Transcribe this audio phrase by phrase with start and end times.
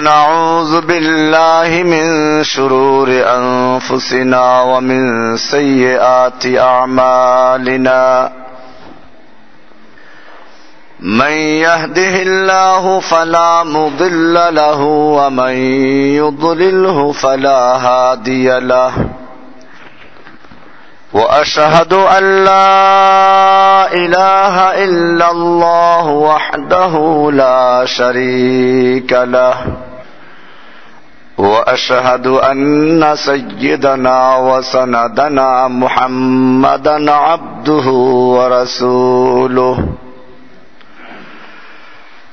[0.00, 2.04] ونعوذ بالله من
[2.44, 8.32] شرور أنفسنا ومن سيئات أعمالنا.
[11.00, 15.52] من يهده الله فلا مضل له ومن
[16.16, 18.92] يضلله فلا هادي له.
[21.12, 26.94] وأشهد أن لا إله إلا الله وحده
[27.32, 29.89] لا شريك له.
[31.40, 37.90] وأشهد أن سيدنا وسندنا محمدا عبده
[38.36, 39.78] ورسوله.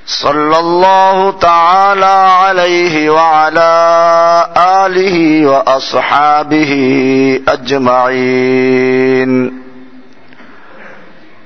[0.06, 3.74] صلى الله تعالى عليه وعلى
[4.58, 6.72] آله وأصحابه
[7.48, 9.32] أجمعين.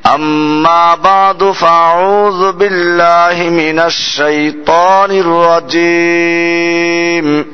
[0.05, 5.11] أما بعد فأعوذ بالله من الشيطان
[5.71, 7.45] الرجيم.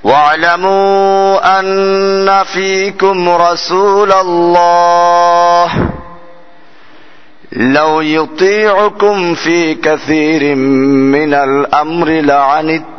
[0.03, 5.89] واعلموا أن فيكم رسول الله.
[7.51, 12.96] لو يطيعكم في كثير من الأمر لعنتم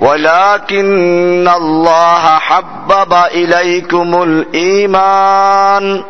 [0.00, 6.02] ولكن الله حبب إليكم الإيمان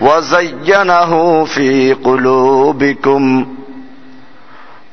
[0.00, 3.46] وزينه في قلوبكم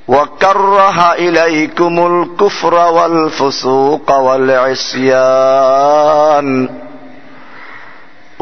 [0.07, 4.11] وكره إليكم الكفر والفسوق
[5.39, 6.69] والعصيان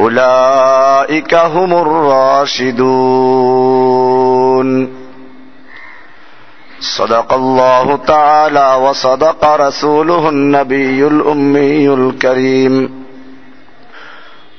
[0.00, 1.72] أولئك هم
[3.78, 4.97] الراشدون
[6.80, 13.04] صدق الله تعالى وصدق رسوله النبي الأمي الكريم.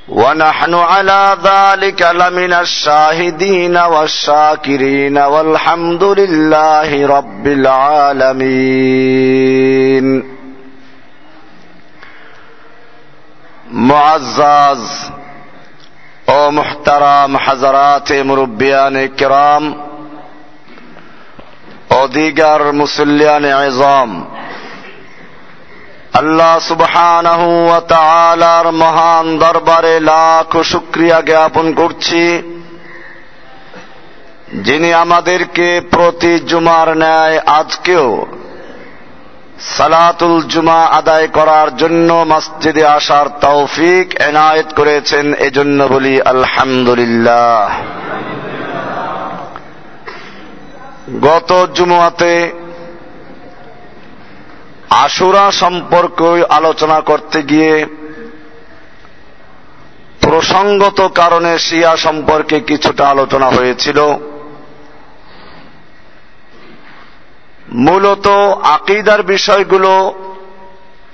[0.09, 8.79] ونحن على ذلك لمن الشاهدين والشاكرين والحمد لله رب العالمين.
[13.71, 15.11] معزز
[16.29, 19.88] أو محترم حضرات مربيان کرام
[22.13, 24.25] দিগার মুসল্লিয়ান আজম।
[26.13, 32.41] আল্লাহ সুবহানাহু ওয়া তাআলার মহান দরবারে লাখ শুকরিয়া জ্ঞাপন করছি।
[34.53, 38.25] যিনি আমাদেরকে প্রতি জুমার ন্যায় আজকেও
[39.59, 47.69] সালাতুল জুমা আদায় করার জন্য মসজিদে আসার তৌফিক এনায়েত করেছেন, এজন্য বলি আলহামদুলিল্লাহ।
[51.21, 52.51] গত জুমাতে
[54.89, 57.85] আশুরা সম্পর্কে আলোচনা করতে গিয়ে
[60.21, 63.99] প্রসঙ্গত কারণে শিয়া সম্পর্কে কিছুটা আলোচনা হয়েছিল।
[67.73, 68.27] মূলত
[68.63, 70.13] আকিদার বিষয়গুলো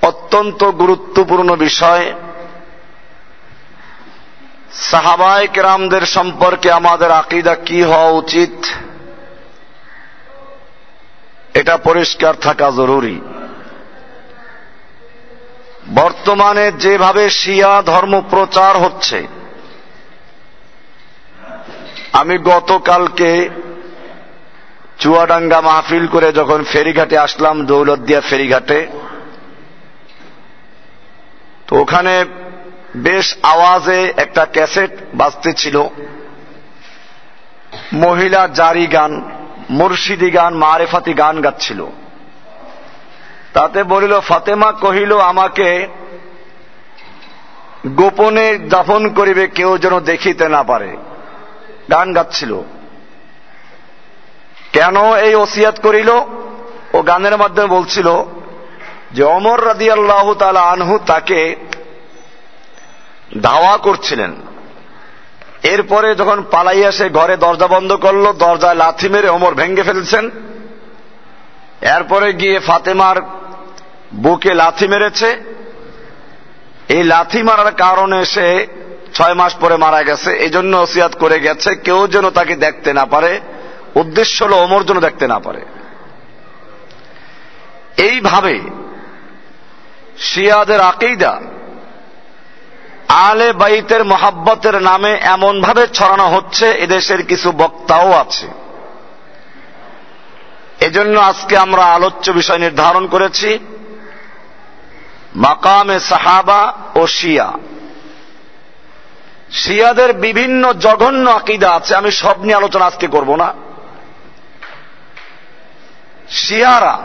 [0.02, 2.12] অত্যন্ত গুরুত্বপূর্ণ বিষয়।
[4.72, 8.66] সাহাবায় কেরামদের সম্পর্কে আমাদের আকিদা কি হওয়া উচিত?
[11.60, 13.16] এটা পরিষ্কার থাকা জরুরি।
[15.94, 19.18] বর্তমানে যেভাবে শিয়া ধর্ম প্রচার হচ্ছে,
[22.12, 23.30] আমি গতকালকে
[24.98, 28.80] চুয়াডাঙ্গা মাহফিল করে যখন ফেরিঘাটে আসলাম, দৌলতদিয়া ফেরিঘাটে,
[31.66, 32.14] তো ওখানে
[32.96, 35.76] বেশ আওয়াজে একটা ক্যাসেট বাজতে ছিল
[37.92, 39.12] মহিলা জারি গান
[39.70, 41.86] মুর্শিদি গান, মারেফাতি গান গাচ্ছিল।
[43.52, 45.88] তাতে বলিল, ফাতেমা কহিল, আমাকে
[47.86, 50.96] গোপনে দাফন করিবে, কেউ যেন দেখিতে না পারে।
[51.90, 52.60] গান গাচ্ছিল।
[54.72, 56.10] কেন এই ওসিয়াত করিল?
[56.92, 58.08] ও গানের মাধ্যমে বলছিল
[59.12, 61.56] যে, অমর রাদি আল্লাহ তালা আনহু তাকে
[63.42, 64.34] ধাওয়া করছিলেন।
[65.62, 70.30] এরপরে যখন পালাইয়া সে ঘরে দরজা বন্ধ করল, দরজায় লাথি মেরে ওমর ভেঙ্গে ফেলছেন।
[71.80, 73.16] এরপরে গিয়ে ফাতেমার
[74.14, 75.42] বুকে লাথি মেরেছে।
[76.88, 78.66] এই লাথি মারার কারণে সে
[79.14, 83.04] ছয় মাস পরে মারা গেছে। এই জন্য ওসিয়াত করে গেছে, কেউ যেন তাকে দেখতে না
[83.04, 83.40] পারে।
[83.94, 85.64] উদ্দেশ্য হল ওমর যেন দেখতে না পারে।
[87.96, 88.60] এইভাবে
[90.18, 91.40] শিয়াদের আকিদা
[93.08, 98.48] আলে বাইতের মোহাব্বতের নামে এমনভাবে ছড়ানো হচ্ছে, এদেশের কিছু বক্তাও আছে।
[100.80, 103.58] এজন্য আজকে আমরা আলোচ্য বিষয় নির্ধারণ করেছি,
[105.36, 107.52] মাকামে সাহাবা ও শিয়া।
[109.52, 113.54] শিয়াদের বিভিন্ন জঘন্য আকিদা আছে, আমি সব নিয়ে আলোচনা আজকে করব না।
[116.28, 116.98] শিয়ারা,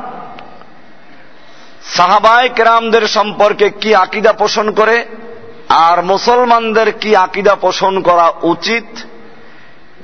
[1.83, 5.06] সাহাবায় কেরামদের সম্পর্কে কি আকিদা পোষণ করে?
[5.71, 8.83] আর মুসলমানদের কি আকিদা পোষণ করা উচিত?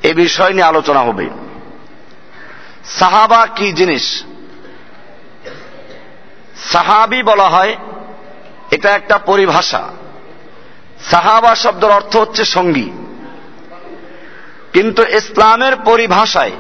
[0.04, 1.30] এ বিষয় নিয়ে আলোচনা হবে।
[2.86, 4.24] সাহাবা কি জিনিস?
[6.72, 7.76] সাহাবি বলা হয়,
[8.72, 9.88] এটা একটা পরিভাষা।
[11.12, 12.92] সাহাবা শব্দের অর্থ হচ্ছে সঙ্গী।
[14.74, 16.52] কিন্তু ইসলামের পরিভাষায়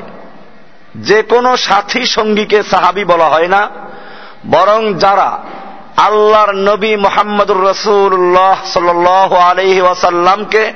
[0.96, 3.70] যে কোনো সাথী সঙ্গীকে সাহাবি বলা হয় না,
[4.48, 5.44] বরং যারা
[5.98, 9.08] আল্লাহর নবী মোহাম্মদুর রসুল্লাহ সাল
[9.50, 10.74] আলহি ওয়াসাল্লামকে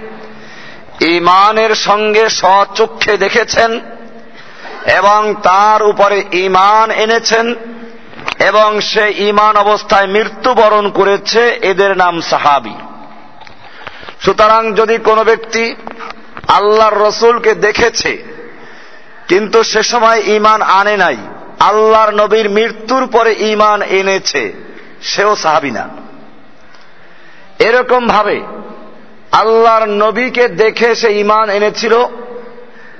[0.99, 3.79] ইমানের সঙ্গে স্বচক্ষে দেখেছেন
[4.85, 7.55] এবং তার উপরে ইমান এনেছেন
[8.39, 12.75] এবং সে ইমান অবস্থায় মৃত্যুবরণ করেছে, এদের নাম সাহাবি।
[14.19, 15.75] সুতরাং যদি কোনো ব্যক্তি
[16.47, 18.23] আল্লাহর রসুলকে দেখেছে,
[19.27, 21.17] কিন্তু সে সময় ইমান আনে নাই,
[21.59, 24.53] আল্লাহর নবীর মৃত্যুর পরে ইমান এনেছে
[25.01, 25.85] সেও সাহাবি না।
[27.59, 28.37] এরকম ভাবে
[29.31, 31.93] আল্লাহর নবীকে দেখে সে ইমান এনেছিল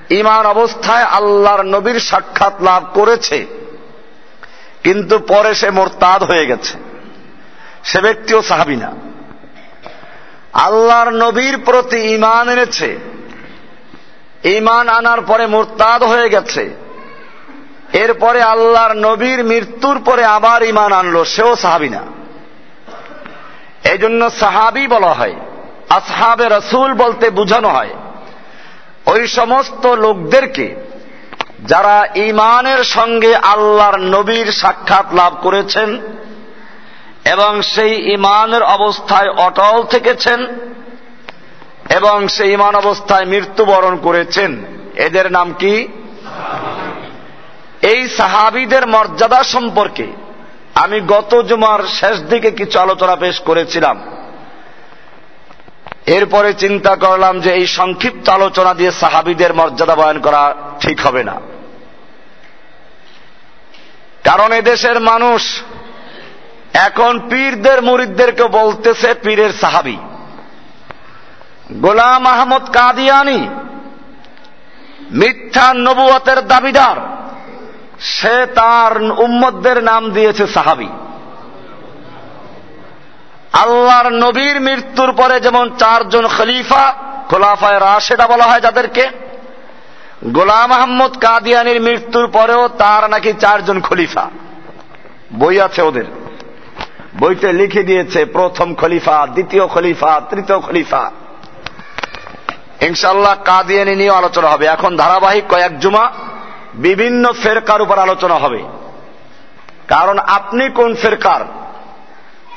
[0.09, 3.45] ইমান অবস্থায় আল্লাহর নবীর সাক্ষাৎ লাভ করেছে,
[4.83, 6.75] কিন্তু পরে সে মোরতাদ হয়ে গেছে।
[7.83, 8.91] সে ব্যক্তিও সাহাবি না।
[10.53, 12.97] আল্লাহর নবীর প্রতি ইমান এনেছে
[14.43, 16.63] ইমান আনার পরে মোরতাদ হয়ে গেছে
[17.93, 22.01] এরপরে আল্লাহর নবীর মৃত্যুর পরে আবার ইমান আনলো, সেও সাহাবি না।
[23.91, 25.35] এই জন্য সাহাবি বলা হয়,
[25.89, 27.89] আসহাবে রসুল বলতে বুঝানো হয়।
[29.05, 30.75] ওই সমস্ত লোকদেরকে
[31.59, 36.01] যারা ইমানের সঙ্গে আল্লাহর নবীর সাক্ষাৎ লাভ করেছেন
[37.25, 40.47] এবং সেই ইমানের অবস্থায় অটল থেকেছেন
[41.89, 44.65] এবং সেই ইমান অবস্থায় মৃত্যুবরণ করেছেন,
[44.95, 45.87] এদের নাম কি?
[47.81, 50.07] এই সাহাবিদের মর্যাদা সম্পর্কে
[50.75, 54.01] আমি গত জুমার শেষ দিকে কিছু আলোচনা পেশ করেছিলাম।
[56.05, 61.41] এরপরে চিন্তা করলাম যে এই সংক্ষিপ্ত আলোচনা দিয়ে সাহাবিদের মর্যাদা বয়ন করা ঠিক হবে না।
[64.23, 65.61] কারণ এদেশের মানুষ
[66.73, 69.97] এখন পীরদের মুরিদদেরকে বলতেছে পীরের সাহাবি।
[71.71, 73.49] গোলাম আহমদ কাদিয়ানি
[75.11, 77.11] মিথ্যা নবুয়তের দাবিদার।
[78.01, 80.87] সে তার উম্মতদের নাম দিয়েছে সাহাবি।
[83.53, 86.93] আল্লাহর নবীর মৃত্যুর পরে যেমন চারজন খলিফা,
[87.29, 89.09] খোলাফায় রাশেদা বলা হয় যাদেরকে,
[90.25, 94.29] গোলাম আহম্মদ কাদিয়ানির মৃত্যুর পরেও তার নাকি চারজন খলিফা।
[95.33, 96.03] বই আছে ওদের।
[97.19, 101.11] বইতে লিখে দিয়েছে প্রথম খলিফা, দ্বিতীয় খলিফা, তৃতীয় খলিফা।
[102.81, 106.11] ইনশাল্লাহ কাদিয়ানি নিয়ে আলোচনা হবে। এখন ধারাবাহিক কয়েক জুমা।
[106.73, 108.63] বিভিন্ন ফেরকার উপর আলোচনা হবে।
[109.87, 111.41] কারণ আপনি কোন ফেরকার?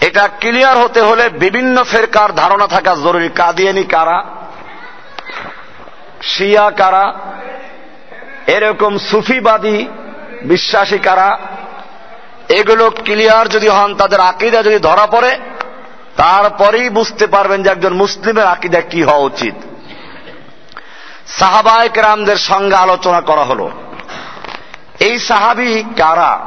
[0.00, 4.24] এটা ক্লিয়ার হতে হলে বিভিন্ন ফেরকার ধারণা থাকা জরুরি। কাদিয়ানি কারা?
[6.22, 7.12] শিয়া কারা?
[8.46, 9.86] এরকম সুফিবাদী
[10.44, 11.38] বিশ্বাসী কারা?
[12.48, 15.38] এগুলো ক্লিয়ার যদি হন, তাদের আকিদা যদি ধরা পড়ে,
[16.16, 19.54] তারপরেই বুঝতে পারবেন যে একজন মুসলিমের আকিদা কি হওয়া উচিত।
[21.26, 23.70] সাহাবায়ক রামদের সঙ্গে আলোচনা করা হলো।
[25.00, 26.40] এই সাহাবি কারা?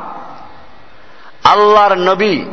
[1.44, 2.46] আল্লাহর নবী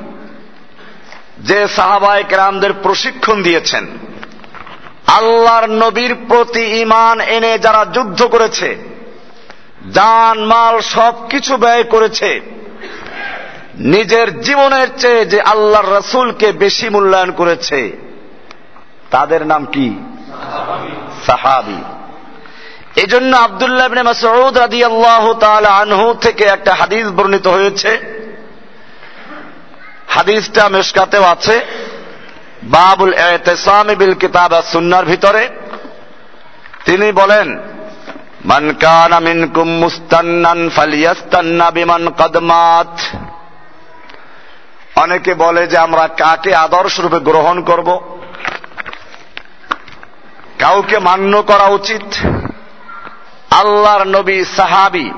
[1.38, 3.86] যে সাহাবায়ক রামদের প্রশিক্ষণ দিয়েছেন।
[5.06, 8.78] আল্লাহর নবীর প্রতি ইমান এনে যারা যুদ্ধ করেছে,
[9.92, 12.40] জান, মাল সবকিছু ব্যয় করেছে,
[13.74, 17.92] নিজের জীবনের চেয়ে যে আল্লাহর রসুলকে বেশি মূল্যায়ন করেছে,
[19.10, 19.98] তাদের নাম কি?
[21.26, 21.84] সাহাবি।
[22.96, 25.30] এই জন্য আবদুল্লাহ মাসউদ রাদি আল্লাহ
[25.80, 27.98] আনহু থেকে একটা হাদিস বর্ণিত হয়েছে।
[30.08, 31.60] হাদিসটা মেশকাতেও আছে।
[32.62, 35.48] বাবুল এতেসামি বিল কিতাব সুন্নার ভিতরে।
[36.84, 37.58] তিনি বলেন,
[38.44, 43.16] মান কানা মিনকুম মুস্তান্নান ফালিয়াস্তান্না বিমান কদমাত
[44.96, 48.18] অনেকে বলে যে আমরা কাকে আদর্শ রূপে গ্রহণ করব?
[50.58, 52.33] কাউকে মান্য করা উচিত।
[53.63, 55.11] আল্লাহর নবী সাহাবি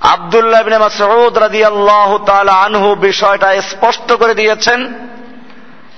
[0.00, 4.80] আবদুল্লাহ বিন মাসউদ রাদিয়াল্লাহু তাআলা আনহু বিষয়টা স্পষ্ট করে দিয়েছেন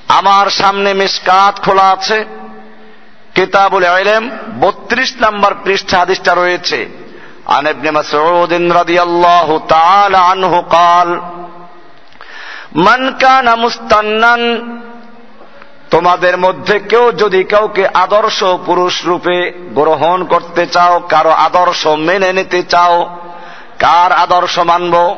[0.08, 2.24] আমার সামনে মিসকাত খোলা আছে
[3.34, 4.24] কিতাবুল ইলম
[4.60, 6.88] 32 নম্বর পৃষ্ঠা হাদিসটা রয়েছে
[7.54, 11.08] عن ابن مسعود رضي الله تعالى عنه قال
[12.86, 14.34] من كان مستنا
[15.91, 22.63] তোমাদের মধ্যে কেউ যদি কাউকে আদর্শ পুরুষ রূপে গ্রহণ করতে চাও, কারও আদর্শ মেনে নিতে
[22.63, 23.17] চাও,
[23.79, 25.15] কার আদর্শ মানব?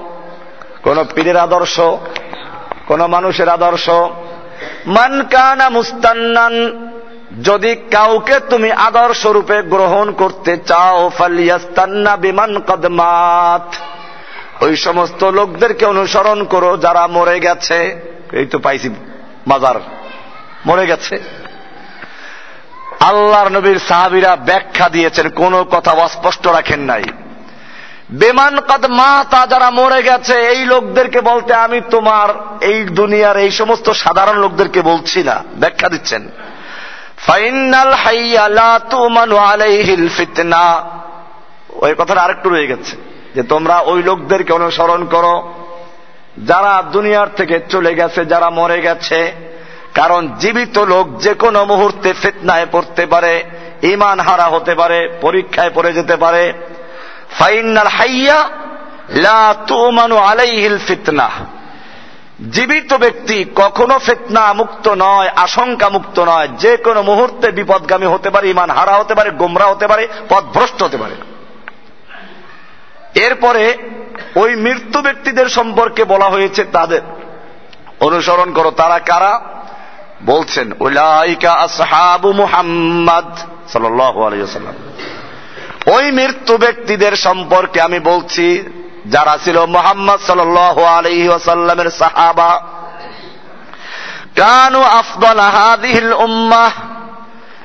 [0.84, 1.80] কোন পীরের আদর্শ?
[2.88, 3.90] কোন মানুষের আদর্শ?
[4.86, 6.56] মান কানা মুস্তান্নান,
[7.44, 13.76] যদি কাউকে তুমি আদর্শ রূপে গ্রহণ করতে চাও, ফালিয়াস্তান্না বিমান কদমাত
[14.64, 18.00] ওই সমস্ত লোকদেরকে অনুসরণ করো যারা মরে গেছে।
[18.32, 18.90] এই তো পাইছি
[19.48, 19.76] বাজার
[20.68, 21.16] মরে গেছে।
[23.10, 27.04] আল্লাহর নবীর সাহাবিরা ব্যাখ্যা দিয়েছেন, কোনো কথা অস্পষ্ট রাখেন নাই।
[28.22, 32.30] বেমান কাদ মা তা যারা মরে গেছে, এই লোকদেরকে বলতে আমি তোমার
[32.62, 36.24] এই দুনিয়ার এই সমস্ত সাধারণ লোকদেরকে বলছি না, ব্যাখ্যা দিচ্ছেন।
[37.28, 40.66] ফাইনাল হাইয়া লা তুমানু আলাইহিল ফিতনা।
[41.86, 42.94] ওই কথাটা আরেকটু রয়ে গেছে,
[43.36, 45.36] যে তোমরা ওই লোকদেরকে অনুসরণ করো।
[46.46, 49.20] যারা দুনিয়ার থেকে চলে গেছে, যারা মরে গেছে
[49.94, 53.44] কারণ জীবিত লোক যে কোনো মুহূর্তে ফিতনায় পড়তে পারে
[53.82, 56.54] ইমান হারা হতে পারে, পরীক্ষায় পড়ে যেতে পারে।
[57.40, 58.50] ফাইনাল হাইয়া
[59.10, 61.30] লা তুমানু আলাইহিল ফিতনা।
[62.52, 68.50] জীবিত ব্যক্তি কখনো ফেতনা মুক্ত নয় আশঙ্কা মুক্ত নয়। যে কোনো মুহূর্তে বিপদগামী হতে পারে
[68.50, 71.16] ইমান হারা হতে পারে, গোমরা হতে পারে, পথভ্রষ্ট হতে পারে।
[73.20, 73.78] এরপরে
[74.36, 77.02] ওই মৃত্যু ব্যক্তিদের সম্পর্কে বলা হয়েছে তাদের।
[78.00, 79.53] অনুসরণ করো তারা কারা?
[80.26, 83.38] বলছেন, উলাইকা আসহাবু মুহাম্মদ
[83.70, 84.46] সাল্লাল্লাহু আলাইহি
[85.92, 88.64] ওই মৃত্যু ব্যক্তিদের সম্পর্কে আমি বলছি,
[89.06, 92.62] যারা ছিল মোহাম্মদ সাল আলহি ওসাল্লামের সাহাবা।
[94.36, 96.74] কানু আফদল হাদিহিল উম্মাহ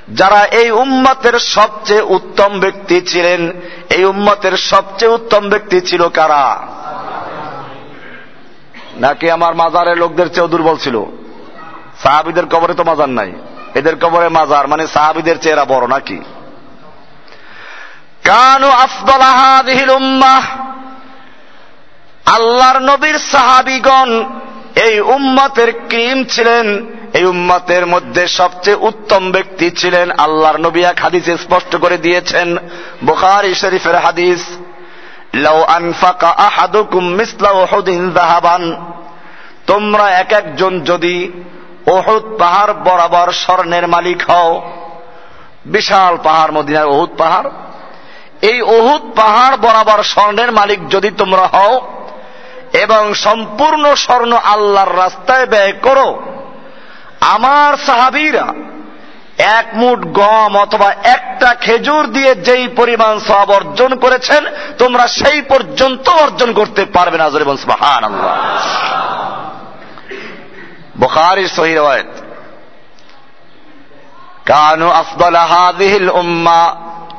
[0.08, 3.52] যারা এই উম্মতের সবচেয়ে উত্তম ব্যক্তি ছিলেন,
[3.90, 6.66] এই উম্মতের সবচেয়ে উত্তম ব্যক্তি ছিল কারা?
[8.96, 11.17] নাকি আমার মাজারের লোকদের চেয়েও দুর্বল ছিল?
[12.02, 13.32] সাহাবিদের কবরে তো মাজার নাই।
[13.74, 16.18] এদের কবরে মাজার মানে সাহাবিদের চেহারা বড় নাকি?
[18.24, 20.44] কানু আফদল উম্মাহ।
[22.26, 24.24] আল্লাহর নবীর সাহাবিগণ
[24.76, 31.36] এই উম্মতের ক্রিম ছিলেন। এই উম্মতের মধ্যে সবচেয়ে উত্তম ব্যক্তি ছিলেন আল্লাহর নবী। এক হাদিসে
[31.36, 32.56] স্পষ্ট করে দিয়েছেন,
[33.04, 34.44] বুখারী শরীফের হাদিস,
[35.34, 38.92] লাউ আনফাকা আহাদুকুম মিসলা উহুদিন যাহাবান।
[39.66, 41.32] তোমরা এক একজন যদি
[41.90, 44.50] ওহুদ পাহাড় বরাবর স্বর্ণের মালিক হও।
[45.66, 47.50] বিশাল পাহাড়, মদিনার ওহুদ পাহাড়।
[48.42, 51.75] এই ওহুদ পাহাড় বরাবর স্বর্ণের মালিক যদি তোমরা হও
[52.73, 56.23] এবং সম্পূর্ণ স্বর্ণ আল্লাহর রাস্তায় ব্যয় করো,
[57.21, 58.47] আমার সাহাবিরা
[59.38, 64.47] এক মুঠ গম অথবা একটা খেজুর দিয়ে যেই পরিমাণ সব অর্জন করেছেন,
[64.78, 68.97] তোমরা সেই পর্যন্ত অর্জন করতে পারবে না। জরিবন আল্লাহ
[71.00, 72.12] বুখারীর রওয়ায়াত।
[74.46, 76.74] কানু আফদাল হাযিহিল উম্মাহ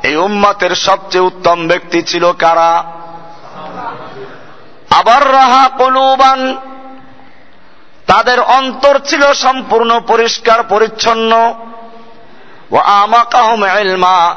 [0.06, 2.84] এই উম্মতের সবচেয়ে উত্তম ব্যক্তি ছিল কারা?
[4.90, 6.56] আবার রাহা কলুবান।
[8.06, 11.54] তাদের অন্তর ছিল সম্পূর্ণ পরিষ্কার, পরিচ্ছন্ন।
[12.70, 14.34] ও আমাকাহম এলমা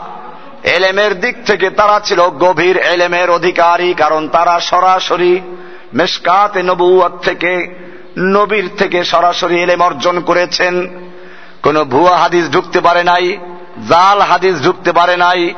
[0.63, 5.57] এলেমের দিক থেকে তারা ছিল গভীর এলেমের অধিকারী, কারণ তারা সরাসরি
[5.93, 7.83] মেশকাতে নবুয়াত থেকে
[8.17, 10.87] নবীর থেকে সরাসরি এলেম অর্জন করেছেন।
[11.63, 13.37] কোন ভুয়া হাদিস ঢুকতে পারে নাই,
[13.89, 15.53] জাল হাদিস ঢুকতে পারে নাই।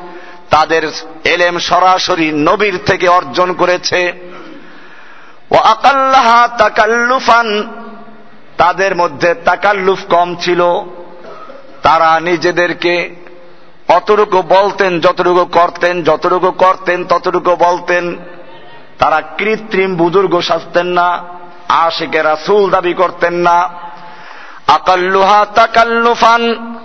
[0.49, 0.87] তাদের
[1.23, 4.13] এলেম সরাসরি নবীর থেকে অর্জন করেছে।
[5.51, 7.71] ও আকাল্লাহা তাকাল্লুফান,
[8.57, 10.61] তাদের মধ্যে তাকাল্লুফ কম ছিল।
[11.81, 13.15] তারা নিজেদেরকে
[13.87, 18.15] অতটুকু বলতেন, যতটুকু করতেন যতটুকু করতেন, ততটুকু বলতেন।
[18.99, 21.34] তারা কৃত্রিম বুজুর্গ সাজতেন না।
[21.69, 23.69] আশেকে রাসুল দাবি করতেন না।
[24.67, 26.75] আকাল্লুহা তাকাল্লুফান,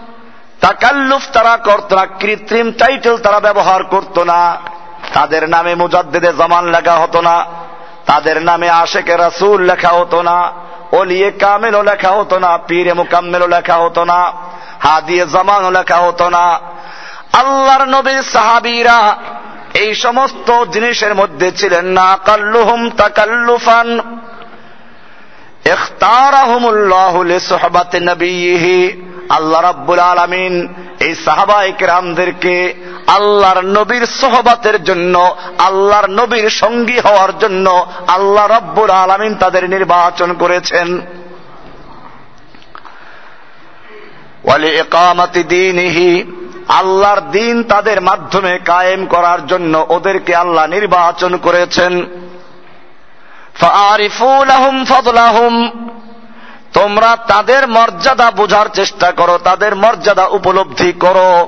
[0.60, 4.56] তাকাল্লুফ তারা করত না, কৃত্রিম টাইটেল তারা ব্যবহার করত না।
[5.14, 7.46] তাদের নামে মুজাদ্দেদে জামান লেখা হতো না,
[8.06, 10.52] তাদের নামে আশেকে রাসুল লেখা হতো না
[10.92, 14.32] অলিয়ে কামেলও লেখা হতো না, পীরে মুকাম্মেলও লেখা হতো না,
[14.80, 16.60] হাদিয়ে জামানও লেখা হতো না।
[17.32, 19.16] আল্লাহর নবীর সাহাবিরা
[19.74, 24.00] এই সমস্ত জিনিসের মধ্যে ছিলেন না। কাল্লুহুম তাকাল্লুফান
[29.30, 32.74] আল্লাহ রাব্বুল আলামিন এই সাহাবায়ে কেরামদেরকে
[33.06, 41.00] আল্লাহর নবীর সহবাতের জন্য, আল্লাহর নবীর সঙ্গী হওয়ার জন্য আল্লাহ রাব্বুল আলামিন তাদের নির্বাচন করেছেন।
[46.68, 52.06] আল্লাহর দিন তাদের মাধ্যমে কায়েম করার জন্য ওদেরকে আল্লাহ নির্বাচন করেছেন।
[56.72, 61.46] তোমরা তাদের মর্যাদা বোঝার চেষ্টা করো, তাদের মর্যাদা উপলব্ধি করো।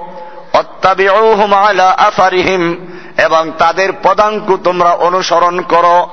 [1.55, 2.87] আলা আসারিহিম,
[3.19, 6.09] এবং তাদের পদাঙ্কু তোমরা অনুসরণ করো।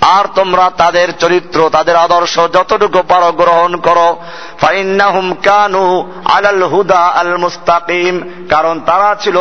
[0.00, 4.16] আর তোমরা তাদের চরিত্র, তাদের আদর্শ যতটুকু পারো গ্রহণ করো।
[4.60, 9.38] ফাইন্নাহুম কানু আলাল হুদা আল মুস্তাকিম। কারণ তারা ছিল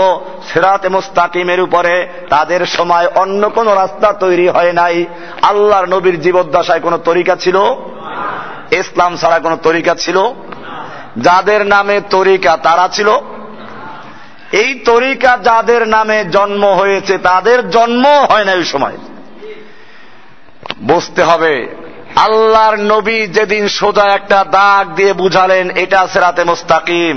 [0.54, 5.06] সিরাতে মুস্তাকিমের উপরে। তাদের সময় অন্য কোন রাস্তা তৈরি হয় নাই।
[5.42, 7.58] আল্লাহর নবীর জীবদ্দশায় কোন তরিকা ছিল?
[8.72, 10.20] ইসলাম ছাড়া কোন তরিকা ছিল?
[11.18, 13.10] যাদের নামে তরিকা তারা ছিল?
[14.54, 18.98] এই তরিকা যাদের নামে জন্ম হয়েছে, তাদের জন্ম হয় না ওই সময়।
[20.82, 21.76] বুঝতে হবে,
[22.16, 27.16] আল্লাহর নবী যেদিন সোজা একটা দাগ দিয়ে বুঝালেন, এটা সেরাতে মুস্তাকিম।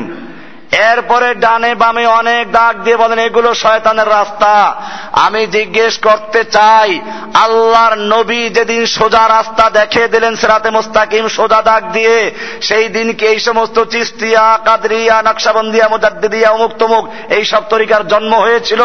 [0.72, 4.76] এরপরে ডানে বামে অনেক দাগ দিয়ে বলেন, এগুলো শয়তানের রাস্তা।
[5.12, 7.00] আমি জিজ্ঞেস করতে চাই,
[7.34, 12.30] আল্লাহর নবী যেদিন সোজা রাস্তা দেখে দিলেন সেরাতে মোস্তাকিম, সোজা দাগ দিয়ে,
[12.62, 18.82] সেই দিনকে এই সমস্ত চিস্তিয়া, কাদরিয়া, নকশাবন্দিয়া, মুজাদ্দিদিয়া, অমুক তমুক, এই সব তরিকার জন্ম হয়েছিল?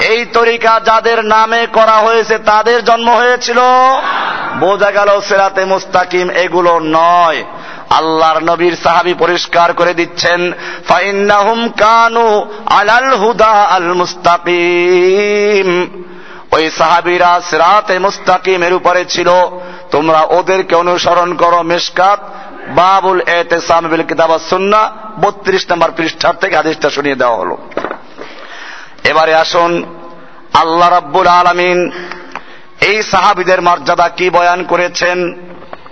[0.00, 3.60] এই তরিকা যাদের নামে করা হয়েছে তাদের জন্ম হয়েছিল?
[4.60, 7.44] বোঝা গেল সেরাতে মুস্তাকিম এগুলো নয়।
[7.98, 10.40] আল্লাহর নবীর সাহাবি পরিষ্কার করে দিচ্ছেন,
[10.88, 12.26] ফাইন্নাহুম কানু
[12.66, 15.68] আলাল হুদা আল মুস্তাকিম।
[16.52, 19.28] ওই সাহাবিরা সিরাতে মুস্তাকিমের উপরে ছিল।
[19.90, 22.20] তোমরা ওদেরকে অনুসরণ করো মিসকাত,
[22.68, 24.80] বাবুল এতেসাম বিল কিতাব সুন্না,
[25.20, 27.56] বত্রিশ নম্বর পৃষ্ঠার থেকে আদেশটা শুনিয়ে দেওয়া হলো।
[29.04, 29.72] এবারে আসুন,
[30.54, 31.78] আল্লাহ রাব্বুল আলামিন
[32.80, 35.18] এই সাহাবিদের মর্যাদা কি বয়ান করেছেন,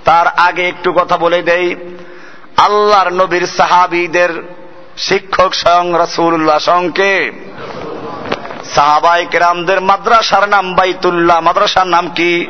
[0.05, 1.66] তার আগে একটু কথা বলে দেই।
[2.61, 4.42] আল্লাহর নবীর সাহাবিদের
[4.96, 7.33] শিক্ষক স্বয়ং রসুল্লাহ সঙ্গে
[8.75, 12.46] সাহাবাই কেরামদের মাদ্রাসার নাম বাইতুল্লাহ, মাদ্রাসার নাম কি?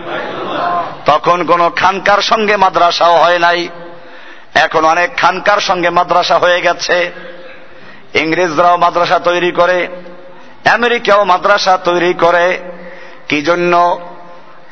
[1.07, 3.69] তখন কোন খানকার সঙ্গে মাদ্রাসাও হয় নাই।
[4.55, 7.13] এখন অনেক খানকার সঙ্গে মাদ্রাসা হয়ে গেছে।
[8.15, 9.89] ইংরেজরাও মাদ্রাসা তৈরি করে,
[10.73, 12.59] আমেরিকাও মাদ্রাসা তৈরি করে।
[13.29, 14.01] কি জন্য?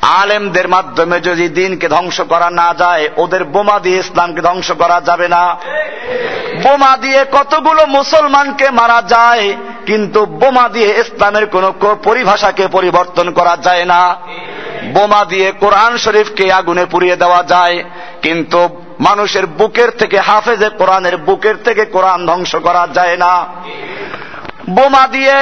[0.01, 5.27] আলেমদের মাধ্যমে যদি দিনকে ধ্বংস করা না যায়, ওদের বোমা দিয়ে ইসলামকে ধ্বংস করা যাবে
[5.27, 5.43] না।
[6.63, 11.65] বোমা দিয়ে কতগুলো মুসলমানকে মারা যায়, কিন্তু বোমা দিয়ে ইসলামের কোন
[12.03, 14.01] পরিভাষাকে পরিবর্তন করা যায় না।
[14.93, 17.83] বোমা দিয়ে কোরআন শরীফকে আগুনে পুড়িয়ে দেওয়া যায়,
[18.21, 18.59] কিন্তু
[18.99, 23.33] মানুষের বুকের থেকে হাফেজে কোরআনের বুকের থেকে কোরআন ধ্বংস করা যায় না।
[24.69, 25.35] বোমা দিয়ে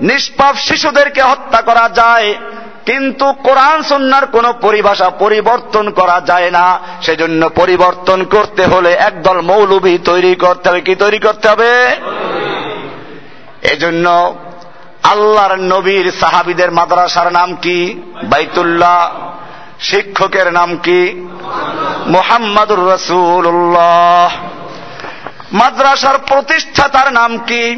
[0.00, 2.28] নিষ্পাপ শিশুদেরকে হত্যা করা যায়
[2.86, 9.98] কিন্তু কোরআন সন্ন্যার কোন পরিভাষা পরিবর্তন করা যায় না। সেজন্য পরিবর্তন করতে হলে একদল মৌলবী
[9.98, 11.86] তৈরি করতে হবে। কি তৈরি করতে হবে?
[13.62, 14.34] এজন্য
[15.02, 18.02] আল্লাহর নবীর সাহাবিদের মাদ্রাসার নাম কি?
[18.24, 19.10] বাইতুল্লাহ।
[19.80, 21.28] শিক্ষকের নাম কি?
[22.06, 24.30] মোহাম্মদুর রসুল্লাহ
[25.52, 27.76] মাদ্রাসার প্রতিষ্ঠাতার নাম কি?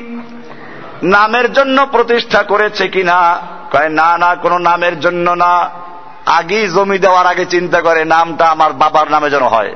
[1.02, 3.53] নামের জন্য প্রতিষ্ঠা করেছে কিনা?
[3.74, 5.70] কয়, না না, কোনো নামের জন্য না।
[6.26, 9.74] আগেই জমি দেওয়ার আগে চিন্তা করে নামটা আমার বাবার নামে যেন হয়।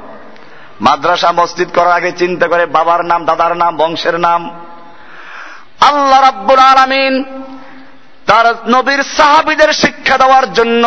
[0.80, 4.60] মাদ্রাসা মসজিদ করার আগে চিন্তা করে বাবার নাম, দাদার নাম, বংশের নাম।
[5.80, 7.14] আল্লাহ রাব্বুল আলামিন
[8.26, 10.84] তার নবীর সাহাবিদের শিক্ষা দেওয়ার জন্য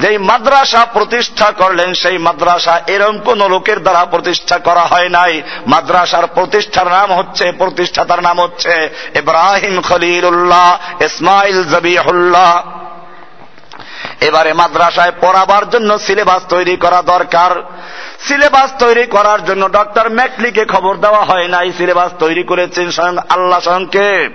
[0.00, 6.26] যেই মাদ্রাসা প্রতিষ্ঠা করলেন, সেই মাদ্রাসা এরম কোন লোকের দ্বারা প্রতিষ্ঠা করা হয় নাই। মাদ্রাসার
[6.26, 12.62] প্রতিষ্ঠার নাম হচ্ছে, প্রতিষ্ঠাতার নাম হচ্ছে ইব্রাহিম খলিলুল্লাহ, ইসমাইল জবিহুল্লাহ।
[14.20, 17.62] এবারে মাদ্রাসায় পড়াবার জন্য সিলেবাস তৈরি করা দরকার।
[18.28, 23.60] সিলেবাস তৈরি করার জন্য ডক্টর ম্যাকলিকে খবর দেওয়া হয় নাই। সিলেবাস তৈরি করেছেন স্বয়ং আল্লাহ
[23.60, 24.28] স্বয়ংকে।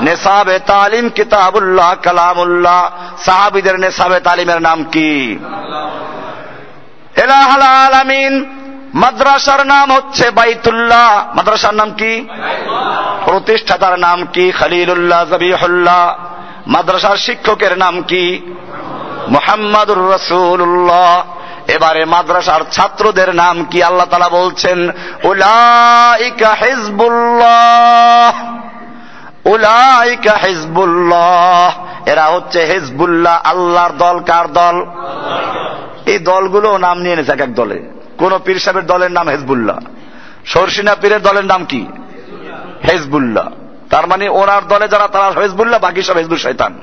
[0.00, 2.90] নেশাবে তালিম কিতাবুল্লাহ, কালামুল্লাহ।
[3.24, 5.38] সাহাবিদের নেশাবে তালিমের নাম কি?
[7.86, 8.44] আলামিন,
[8.94, 12.28] মাদ্রাসার নাম হচ্ছে বাইতুল্লাহ। মাদ্রাসার নাম কি?
[13.24, 14.50] প্রতিষ্ঠাতার নাম কি?
[14.50, 16.14] খালিলুল্লাহ, জবিহুল্লাহ।
[16.66, 18.40] মাদ্রাসার শিক্ষকের নাম কি?
[19.28, 21.22] মোহাম্মদুর রসুল্লাহ
[21.68, 24.90] এবারে মাদ্রাসার ছাত্রদের নাম কি আল্লাহ তালা বলছেন?
[25.24, 28.54] উলাইকা হিজবুল্লাহ।
[29.48, 31.72] উলাইকা হিজবুল্লাহ।
[32.08, 34.86] এরা হচ্ছে হিজবুল্লাহ, আল্লাহর দল, কার দল?
[36.06, 37.82] এই দলগুলো নাম নিয়ে এনেছে এক এক দলে।
[38.18, 39.78] কোন পীর সাহেবের দলের নাম হেজবুল্লাহ।
[40.44, 41.86] সরসিনা পীরের দলের নাম কি?
[42.88, 43.48] হেজবুল্লাহ।
[43.90, 46.78] তার মানে ওনার দলে যারা, তারা হেজবুল্লাহ, বাকি সব হেজবুল শৈতান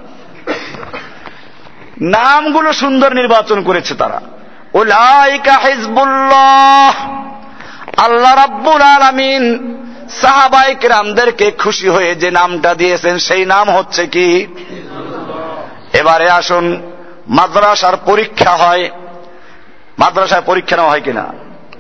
[2.02, 4.22] নামগুলো সুন্দর নির্বাচন করেছে তারা।
[4.74, 6.94] উলাইকা হিজবুল্লাহ।
[7.98, 9.44] আল্লাহ রাব্বুল আলামিন
[10.22, 14.48] সাহাবাইক রামদেরকে খুশি হয়ে যে নামটা দিয়েছেন, সেই নাম হচ্ছে কি?
[15.94, 16.94] এবারে আসুন,
[17.28, 18.90] মাদ্রাসার পরীক্ষা হয়।
[20.00, 21.26] মাদ্রাসায় পরীক্ষা নেওয়া হয় কিনা?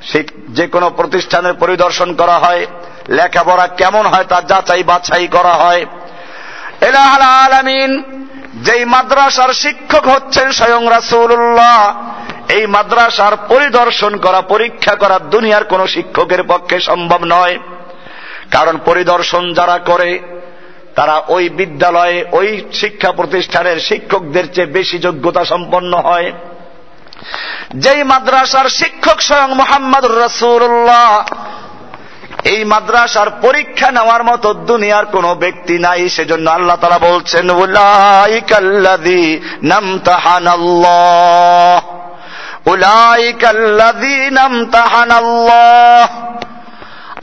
[0.01, 2.65] সে যে কোনো প্রতিষ্ঠানের পরিদর্শন করা হয়,
[3.09, 5.85] লেখাপড়া কেমন হয় তা যাচাই বাছাই করা হয়।
[7.43, 8.03] আলামিন,
[8.55, 12.07] যেই মাদ্রাসার শিক্ষক হচ্ছেন স্বয়ং রাসূলুল্লাহ
[12.51, 17.59] এই মাদ্রাসার পরিদর্শন করা, পরীক্ষা করা দুনিয়ার কোন শিক্ষকের পক্ষে সম্ভব নয়।
[18.51, 20.19] কারণ পরিদর্শন যারা করে,
[20.95, 26.31] তারা ওই বিদ্যালয়ে, ওই শিক্ষা প্রতিষ্ঠানের শিক্ষকদের চেয়ে বেশি যোগ্যতা সম্পন্ন হয়।
[27.75, 31.25] যেই মাদ্রাসার শিক্ষক স্বয়ং মোহাম্মদ রসুল্লাহ
[32.43, 37.51] এই মাদ্রাসার পরীক্ষা নেওয়ার মতো দুনিয়ার কোন ব্যক্তি নাই। সেজন্য আল্লাহ তারা বলছেন
[39.63, 42.01] নামতাহানাল্লাহ।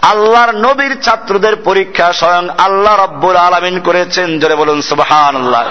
[0.03, 5.65] আল্লাহর নবীর ছাত্রদের পরীক্ষা স্বয়ং আল্লাহ রব্বুল আলমিন করেছেন। জোরে বলুন সুবহান আল্লাহ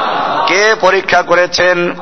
[0.48, 1.94] কে পরীক্ষা করেছেন?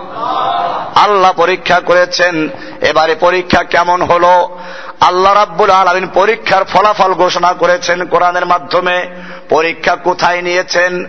[0.95, 2.49] আল্লাহ পরীক্ষা করেছেন।
[2.82, 4.60] এবারে পরীক্ষা কেমন হলো?
[5.01, 9.08] আল্লাহ রাব্বুল আলমিন পরীক্ষার ফলাফল ঘোষণা করেছেন কোরআনের মাধ্যমে।
[9.49, 11.06] পরীক্ষা কোথায় নিয়েছেন?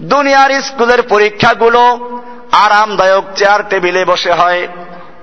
[0.00, 2.10] দুনিয়ার স্কুলের পরীক্ষাগুলো
[2.52, 4.68] আরামদায়ক চেয়ার টেবিলে বসে হয়।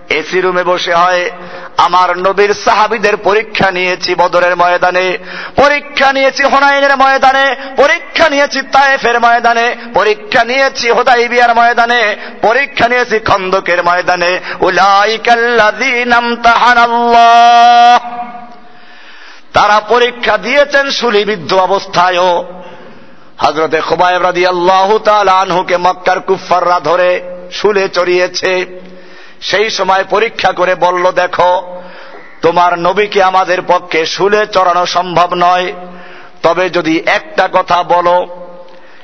[0.10, 1.32] এসি রুমে বসে হয়।
[1.78, 5.18] আমার নবীর সাহাবিদের পরীক্ষা নিয়েছি বদরের ময়দানে।
[5.56, 13.84] পরীক্ষা নিয়েছি হোনাইনের ময়দানে। পরীক্ষা নিয়েছি তায়েফের ময়দানে। পরীক্ষা নিয়েছি হোদাইবিয়ার ময়দানে। পরীক্ষা নিয়েছি খন্দকের
[13.84, 14.40] ময়দানে।
[19.54, 22.46] তারা পরীক্ষা দিয়েছেন সুলিবিদ্ধ অবস্থায়ও
[23.38, 24.98] হজরতে খুবাইব রাদি আল্লাহ
[25.32, 28.85] আনহুকে মক্কার কুফাররা ধরে শুলে চড়িয়েছে।
[29.46, 31.82] সেই সময় পরীক্ষা করে বলল, দেখো,
[32.42, 35.74] তোমার নবীকে আমাদের পক্ষে শুলে চড়ানো সম্ভব নয়।
[36.44, 38.28] তবে যদি একটা কথা বলো,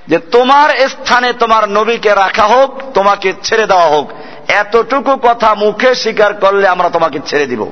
[0.08, 4.12] যে তোমার স্থানে তোমার নবীকে রাখা হোক, তোমাকে ছেড়ে দেওয়া হোক,
[4.47, 7.71] এতটুকু কথা মুখে স্বীকার করলে আমরা তোমাকে ছেড়ে দিব।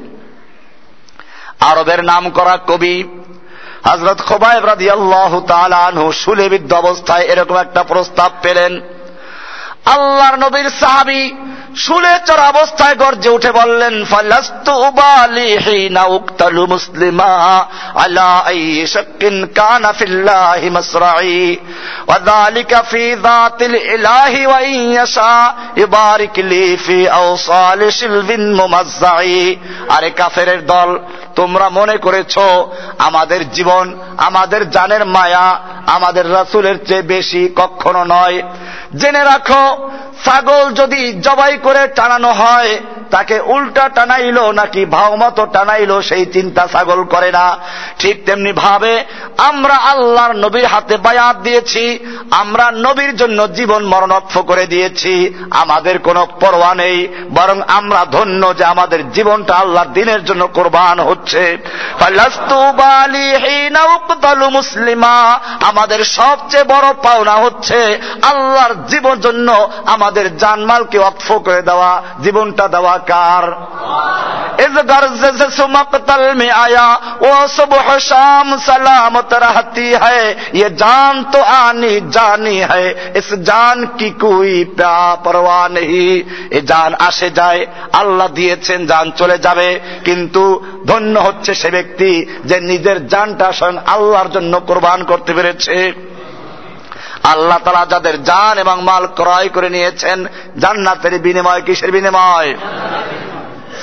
[1.59, 3.03] আরবের নাম করা কবি
[3.85, 4.65] হজরত খোবাইব
[6.73, 8.81] অবস্থায় এরকম একটা প্রস্তাব পেলেন।
[9.85, 11.33] আল্লাহর নবীর সাহাবি
[11.75, 14.05] শুলে চড়া অবস্থায় গর্জে উঠে বললেন
[16.67, 18.43] মুসলিমা আলা
[19.55, 21.57] কানা ফিল্লাহি মাসরাই,
[22.07, 27.07] ওয়া যালিকা ফি যাতিল ইলাহি ওয়া ইয়াশা ইবারিক লি ফি
[27.91, 29.55] শিলবিন মুমাজ্জাই।
[29.89, 30.99] আরে কাফেরের দল,
[31.35, 32.37] তোমরা মনে করেছ
[32.97, 38.41] আমাদের জীবন, আমাদের জানের মায়া, আমাদের রাসুলের চেয়ে বেশি কখনো নয়।
[38.95, 39.89] জেনে রাখো,
[40.25, 42.71] ছাগল যদি জবাই করে টানানো হয়।
[43.11, 47.57] তাকে উল্টা টানাইলো নাকি ভাও মতো টানাইলো সেই চিন্তা ছাগল করে না।
[47.99, 49.05] ঠিক তেমনি ভাবে
[49.37, 51.99] আমরা আল্লাহর নবীর হাতে বায়াত দিয়েছি,
[52.31, 58.63] আমরা নবীর জন্য জীবন মরণক্ষ করে দিয়েছি, আমাদের কোনো পরোয়া নেই, বরং আমরা ধন্য যে
[58.63, 61.57] আমাদের জীবনটা আল্লাহর দিনের জন্য কোরবান হচ্ছে।
[64.49, 72.67] মুসলিমা, আমাদের সবচেয়ে বড় পাওনা হচ্ছে আল্লাহর জীবন জন্য আমাদের জানমালকে অক্ষ করে দেওয়া, জীবনটা
[72.67, 73.69] দেওয়া কার?
[74.59, 74.89] আসে
[87.29, 93.77] যায়, আল্লাহ দিয়েছেন জান চলে যাবে। কিন্তু ধন্য হচ্ছে সে ব্যক্তি যে নিজের জানটা স্বয়ং
[93.87, 96.09] আল্লাহর জন্য কোরবান করতে পেরেছে।
[97.23, 100.25] আল্লাহ তালা যাদের জান এবং মাল ক্রয় করে নিয়েছেন,
[100.59, 102.55] জান্নাতের বিনিময় কিসের বিনিময়?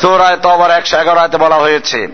[0.01, 2.09] সুরায় তো আবার একশো এগারো আয়তে বলা হয়েছে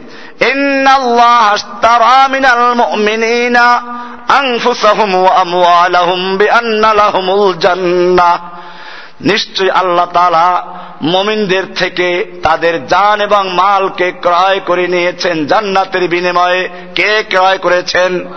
[9.20, 10.66] নিশ্চয় আল্লাহ তালা
[11.02, 18.32] মমিনদের থেকে তাদের জান এবং মালকে ক্রয় করে নিয়েছেন, জান্নাতের বিনিময়ে কে ক্রয় করেছেন?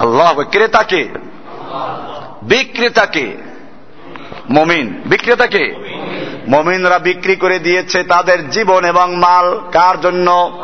[0.00, 1.08] আল্লাহ। ক্রেতাকে
[2.42, 3.36] বিক্রেতাকে।
[4.50, 5.74] মমিন। বিক্রেতাকে?
[6.48, 10.58] মমিনরা বিক্রি করে দিয়েছে তাদের জীবন এবং মাল। কার জন্য?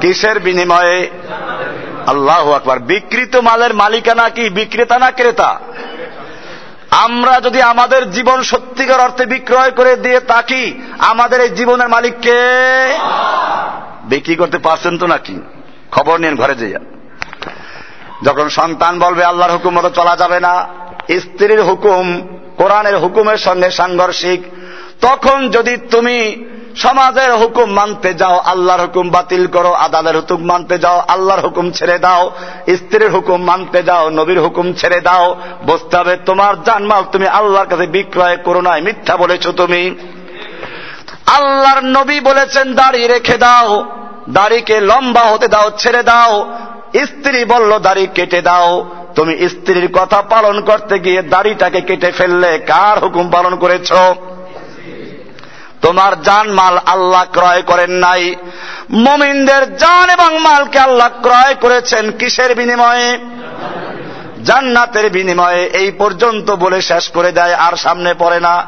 [0.00, 1.10] কিসের বিনিময়ে?
[2.06, 4.48] আল্লাহ আকবার। বিকৃত মালের মালিকানা কি?
[4.48, 5.60] বিক্রেতা না ক্রেতা?
[6.90, 12.38] আমরা যদি আমাদের জীবন সত্যিকার অর্থে বিক্রয় করে দিয়ে তাকি, আমাদের এই জীবনের মালিককে
[14.04, 15.40] বিক্রি করতে পারছেন তো নাকি?
[15.90, 16.80] খবর নিন ঘরে যেয়া
[18.22, 20.68] যখন সন্তান বলবে, আল্লাহর হুকুম মতো চলা যাবে না।
[21.20, 24.42] স্ত্রীর হুকুম, কোরআনের হুকুমের সঙ্গে সাংঘর্ষিক।
[25.00, 26.44] তখন যদি তুমি
[26.76, 31.98] সমাজের হুকুম মানতে যাও, আল্লাহর হুকুম বাতিল করো, আদালের হুকুম মানতে যাও, আল্লাহর হুকুম ছেড়ে
[31.98, 32.30] দাও,
[32.76, 37.86] স্ত্রীর হুকুম মানতে যাও, নবীর হুকুম ছেড়ে দাও, বুঝতে হবে তোমার জানমাল তুমি আল্লাহর কাছে
[37.86, 39.94] বিক্রয় করো নাই, মিথ্যা বলেছ তুমি।
[41.26, 43.84] আল্লাহর নবী বলেছেন, দাড়ি রেখে দাও,
[44.28, 46.56] দাড়িকে লম্বা হতে দাও, ছেড়ে দাও।
[46.94, 52.98] স্ত্রী বলল, দাড়ি কেটে দাও। তুমি স্ত্রীর কথা পালন করতে গিয়ে দাড়িটাকে কেটে ফেললে কার
[52.98, 53.92] হুকুম পালন করেছ?
[55.82, 58.34] তোমার জান মাল আল্লাহ ক্রয় করেন নাই।
[58.90, 63.18] মমিনদের জান এবং মালকে আল্লাহ ক্রয় করেছেন কিসের বিনিময়ে?
[64.44, 68.66] জান্নাতের বিনিময়ে। এই পর্যন্ত বলে শেষ করে দেয়, আর সামনে পড়ে না।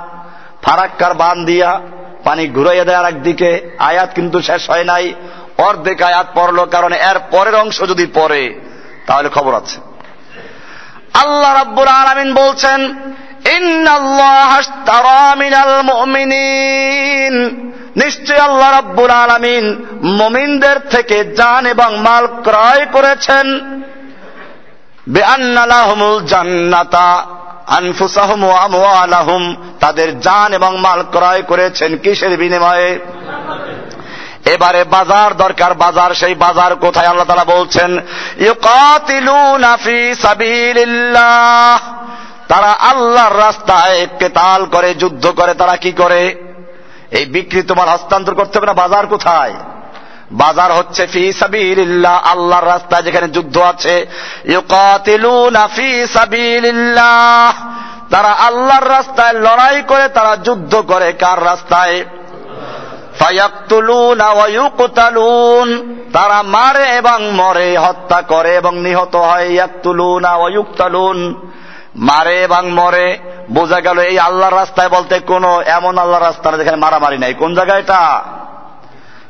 [0.62, 1.81] ফারাক্কার বান দিয়া
[2.25, 5.15] পানি ঘুরাইয়া দেয় আর একদিকে আয়াত কিন্তু শেষ হয় নাই।
[5.59, 8.61] অর্ধেক আয়াত পড়ল, কারণ এর পরের অংশ যদি পড়ে,
[9.07, 9.77] তাহলে খবর আছে।
[11.14, 12.81] আল্লাহ রাব্বুল আলামিন বলছেন
[17.97, 19.64] নিশ্চয় আল্লাহ রাব্বুল আলামিন
[20.03, 23.47] মমিনদের থেকে জান এবং মাল ক্রয় করেছেন।
[25.09, 27.27] বেআন্নালাহুমুল জান্নাতা,
[27.66, 32.99] আনফুসাহুম ওয়া আমওয়ালাহুম, তাদের জান এবং মাল ক্রয় করেছেন কিসের বিনিময়ে?
[34.47, 37.91] এবারে বাজার দরকার, বাজার, সেই বাজার কোথায় আল্লাহ তারা বলছেন?
[42.49, 46.23] তারা আল্লাহর রাস্তায় কেতাল করে, যুদ্ধ করে, তারা কি করে?
[47.11, 49.55] এই বিক্রি তোমার হস্তান্তর করতে হবে না, বাজার কোথায়?
[50.33, 54.07] বাজার হচ্ছে ফি সাবিলিল্লাহ, আল্লাহর রাস্তায় যেখানে যুদ্ধ আছে।
[58.11, 62.05] তারা আল্লাহর রাস্তায় লড়াই করে, তারা যুদ্ধ করে, কার রাস্তায়?
[66.13, 69.67] তারা মারে এবং মরে, হত্যা করে এবং নিহত হয়।
[71.97, 73.19] মারে এবং মরে।
[73.51, 77.81] বোঝা গেল এই আল্লাহর রাস্তায় বলতে কোন এমন আল্লাহর রাস্তা যেখানে মারামারি নাই। কোন জায়গায়
[77.81, 78.23] এটা?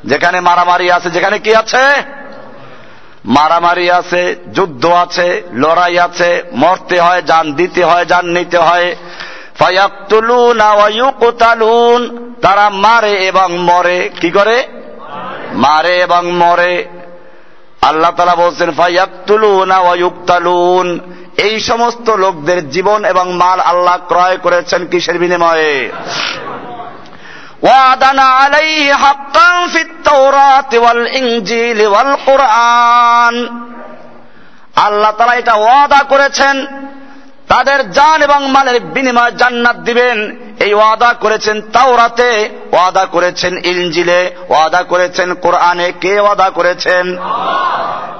[0.05, 2.03] যেখানে মারামারি আছে, যেখানে কি আছে?
[3.25, 8.95] মারামারি আছে, যুদ্ধ আছে, লড়াই আছে, মরতে হয়, যান দিতে হয়, যান নিতে হয়।
[12.40, 14.58] তারা মারে এবং মরে কি করে
[15.54, 16.74] মারে এবং মরে
[17.82, 19.70] আল্লাহ তালা বলছেন ফাইয়াকুলুন
[21.36, 25.74] এই সমস্ত লোকদের জীবন এবং মাল আল্লাহ ক্রয় করেছেন কিসের বিনিময়ে
[27.62, 33.36] وعدنا عليه حقا في التوراة والإنجيل والقرآن
[34.76, 36.56] আল্লাহ তারা এটা ওয়াদা করেছেন
[37.47, 44.83] তাদের জান এবং মালের বিনিময় জান্নাত দিবেন। এই ওয়াদা করেছেন তাওরাতে, ওয়াদা করেছেন ইলজিলে ওয়াদা
[44.83, 47.17] করেছেন কোরআনে। কে ওয়াদা করেছেন?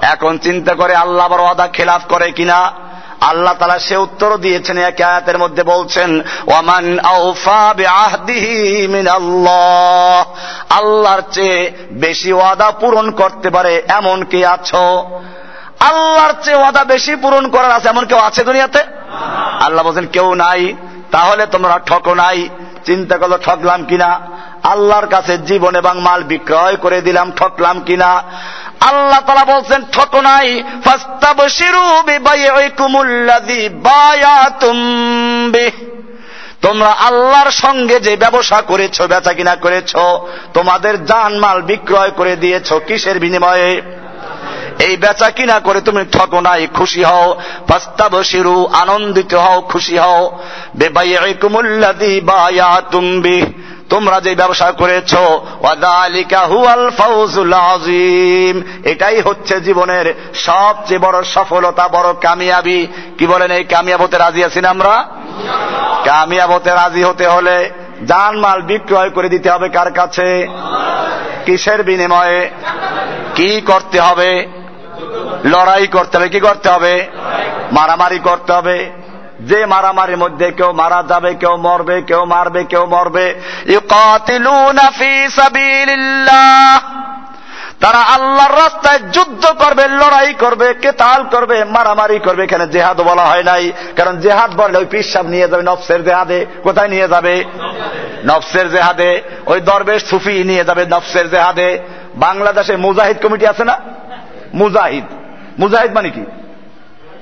[0.01, 2.71] এখন চিন্তা করে আল্লাহ আবার ওয়াদা খেলাফ করে কিনা?
[3.21, 6.99] আল্লাহ তালা সে উত্তর দিয়েছেন এক আয়াতের মধ্যে বলছেন, ওয়ামান
[8.87, 10.25] মিনাল্লাহ।
[10.69, 15.09] আল্লাহর চেয়ে বেশি ওয়াদা পূরণ করতে পারে এমন কে আছো?
[15.79, 18.96] আল্লাহর চেয়ে ওয়াদা বেশি পূরণ করার আছে এমন কেউ আছে দুনিয়াতে?
[19.61, 20.75] আল্লাহ বলছেন, কেউ নাই,
[21.11, 22.49] তাহলে তোমরা ঠকো নাই,
[22.85, 24.19] চিন্তা করল ঠকলাম কিনা?
[24.63, 28.23] আল্লাহর কাছে জীবন এবং মাল বিক্রয় করে দিলাম, ঠকলাম কিনা?
[28.81, 30.63] আল্লাহ তালা বলছেন, ঠক নাই।
[36.61, 39.95] তোমরা আল্লাহর সঙ্গে যে ব্যবসা করেছ বেচা কিনা করেছ,
[40.53, 43.81] তোমাদের জান মাল বিক্রয় করে দিয়েছ, কিসের বিনিময়ে?
[44.79, 47.35] এই বেচা কিনা করে তুমি ঠকো নাই, খুশি হও।
[47.67, 50.39] প্রস্তাব শিরু আনন্দিত হও, খুশি হও।
[50.75, 53.41] বেবাইকুমুল্লাদি বায়া তুমি
[53.89, 55.15] তোমরা যে ব্যবসা করেছ
[57.55, 62.87] আজিম এটাই হচ্ছে জীবনের সবচেয়ে বড় সফলতা, বড় কামিয়াবি।
[63.17, 65.07] কি বলেন এই কামিয়াব হতে রাজি আছি না আমরা?
[66.05, 67.71] কামিয়াব হতে রাজি হতে হলে
[68.07, 70.47] জানমাল বিক্রয় করে দিতে হবে কার কাছে?
[71.45, 72.49] কিসের বিনিময়ে?
[73.35, 74.47] কি করতে হবে?
[75.45, 77.07] লড়াই করতে হবে, কি করতে হবে?
[77.71, 78.89] মারামারি করতে হবে।
[79.41, 83.35] যে মারামারির মধ্যে কেউ মারা যাবে, কেউ মরবে, কেউ মারবে, কেউ মরবে।
[87.81, 93.43] তারা আল্লাহর রাস্তায় যুদ্ধ করবে, লড়াই করবে, কেতাল করবে, মারামারি করবে। এখানে জেহাদ বলা হয়
[93.43, 97.43] নাই। কারণ জেহাদ বললে ওই পিসাব নিয়ে যাবে, নফসের জেহাদে। কোথায় নিয়ে যাবে?
[98.25, 101.79] নফসের জেহাদে। ওই দরবেশ সুফি নিয়ে যাবে নফসের জেহাদে।
[102.15, 103.96] বাংলাদেশে মুজাহিদ কমিটি আছে না?
[104.53, 105.03] মুজাহিদ।
[105.59, 106.25] মুজাহিদ মানে কি?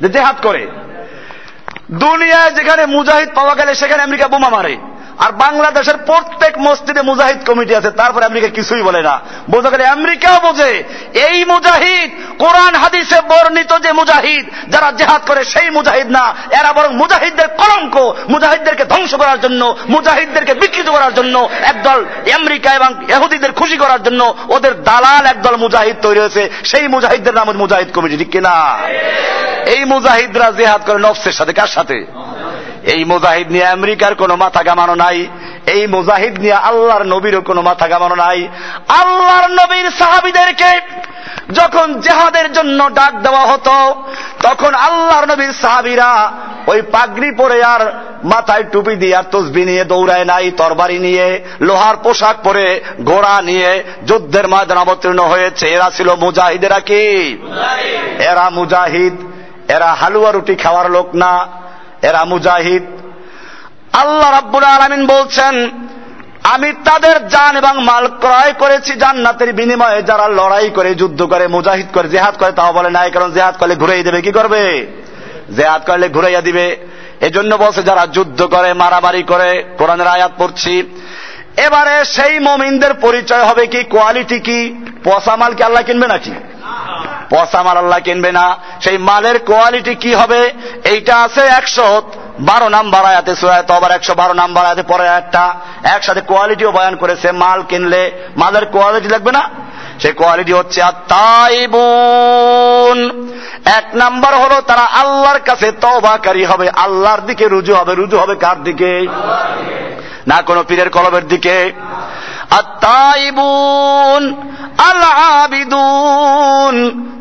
[0.02, 0.68] যে জেহাদ করে।
[1.92, 4.78] দুনিয়ায় যেখানে মুজাহিদ পাওয়া গেলে সেখানে আমেরিকা বোমা মারে।
[5.20, 10.40] আর বাংলাদেশের প্রত্যেক মসজিদে মুজাহিদ কমিটি আছে, তারপরে আমেরিকা কিছুই বলে না। বোঝা গেলে আমেরিকাও
[10.40, 16.74] বোঝে, এই মুজাহিদ কোরআন হাদিসে বর্ণিত যে মুজাহিদ, যারা জেহাদ করে সেই মুজাহিদ না। এরা
[16.74, 23.52] বরং মুজাহিদদের কলঙ্ক, মুজাহিদদেরকে ধ্বংস করার জন্য, মুজাহিদদেরকে বিকৃত করার জন্য, একদল আমেরিকা এবং এহুদিদের
[23.52, 28.32] খুশি করার জন্য ওদের দালাল একদল মুজাহিদ তৈরি হয়েছে। সেই মুজাহিদদের নাম মুজাহিদ কমিটি, ঠিক
[28.32, 28.78] কিনা?
[29.66, 32.06] এই মুজাহিদরা জেহাদ করে নফসের সাথে, কার সাথে?
[32.86, 35.28] এই মুজাহিদ নিয়ে আমেরিকার কোনো মাথা গামানো নাই
[35.66, 38.48] এই মুজাহিদ নিয়ে আল্লাহর নবীরও কোনো মাথা গামানো নাই।
[38.88, 40.82] আল্লাহর নবীর সাহাবিদেরকে
[41.54, 43.96] যখন জেহাদের জন্য ডাক দেওয়া হতো
[44.44, 46.32] তখন আল্লাহর নবীর সাহাবিরা
[46.68, 47.82] ওই পাগড়ি পরে আর
[48.24, 53.84] মাথায় টুপি দিয়ে আর তসবি নিয়ে দৌড়ায় নাই তরবারি নিয়ে লোহার পোশাক পরে ঘোড়া নিয়ে
[54.08, 57.04] যুদ্ধের ময়দান অবতীর্ণ হয়েছে। এরা ছিল মুজাহিদেরা কি?
[58.20, 59.14] এরা মুজাহিদ
[59.68, 61.65] এরা হালুয়া রুটি খাওয়ার লোক না।
[62.08, 62.84] এরা মুজাহিদ।
[63.94, 65.56] আল্লাহ রাব্বুল আলমিন বলছেন,
[66.54, 71.88] আমি তাদের জান এবং মাল ক্রয় করেছি জান্নাতের বিনিময়ে, যারা লড়াই করে, যুদ্ধ করে, মুজাহিদ
[71.94, 74.62] করে, জেহাদ করে, তাও বলে নাই, কারণ জেহাদ করলে ঘুরাই দেবে, কি করবে?
[75.58, 76.66] জেহাদ করলে ঘুরাইয়া দিবে।
[77.22, 80.74] এজন্য বলছে, যারা যুদ্ধ করে, মারামারি করে, কোরআনের আয়াত পড়ছি।
[81.58, 84.60] এবারে সেই মমিনদের পরিচয় হবে কি, কোয়ালিটি কি,
[85.04, 86.34] পচা মাল কি আল্লাহ কিনবে নাকি?
[87.30, 90.52] পচা মাল আল্লাহ কিনবে না। সেই মালের কোয়ালিটি কি হবে?
[90.84, 92.02] এইটা আছে একশো
[92.40, 97.32] বারো নাম্বার আয়াতে সুরায় আবার একশো বারো নাম্বার আয়াতে পরে একটা একসাথে কোয়ালিটিও বয়ান করেছে
[97.32, 99.50] মাল কিনলে মালের কোয়ালিটি লাগবে না?
[100.00, 103.28] সেই কোয়ালিটি হচ্ছে আর তাই বোন
[103.66, 108.64] এক নাম্বার হলো তারা আল্লাহর কাছে তবাকারী হবে আল্লাহর দিকে রুজু হবে। রুজু হবে কার
[108.64, 109.08] দিকে।
[110.28, 111.74] না কোনো পীরের কলবের দিকে।
[112.50, 114.24] আত্মাইবুন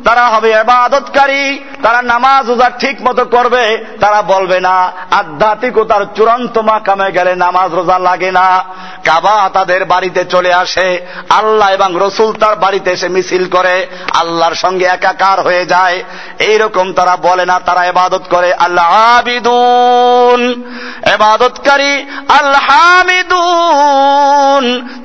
[0.04, 7.12] তারা হবে এবাদতকারী তারা নামাজ উজা ঠিক মতো করবে, তারা বলবে না আধ্যাত্মিকতার চূড়ান্ত মাকামে
[7.12, 8.64] গেলে নামাজ রোজা লাগে না।
[9.04, 14.84] কাবা তাদের বাড়িতে চলে আসে, আল্লাহ এবং রসুল তার বাড়িতে এসে মিছিল করে, আল্লাহর সঙ্গে
[14.84, 16.02] একাকার হয়ে যায়।
[16.38, 18.90] এইরকম তারা বলে না, তারা এবাদত করে আল্লাহ
[21.14, 22.68] এবাদতকারী আল্লাহ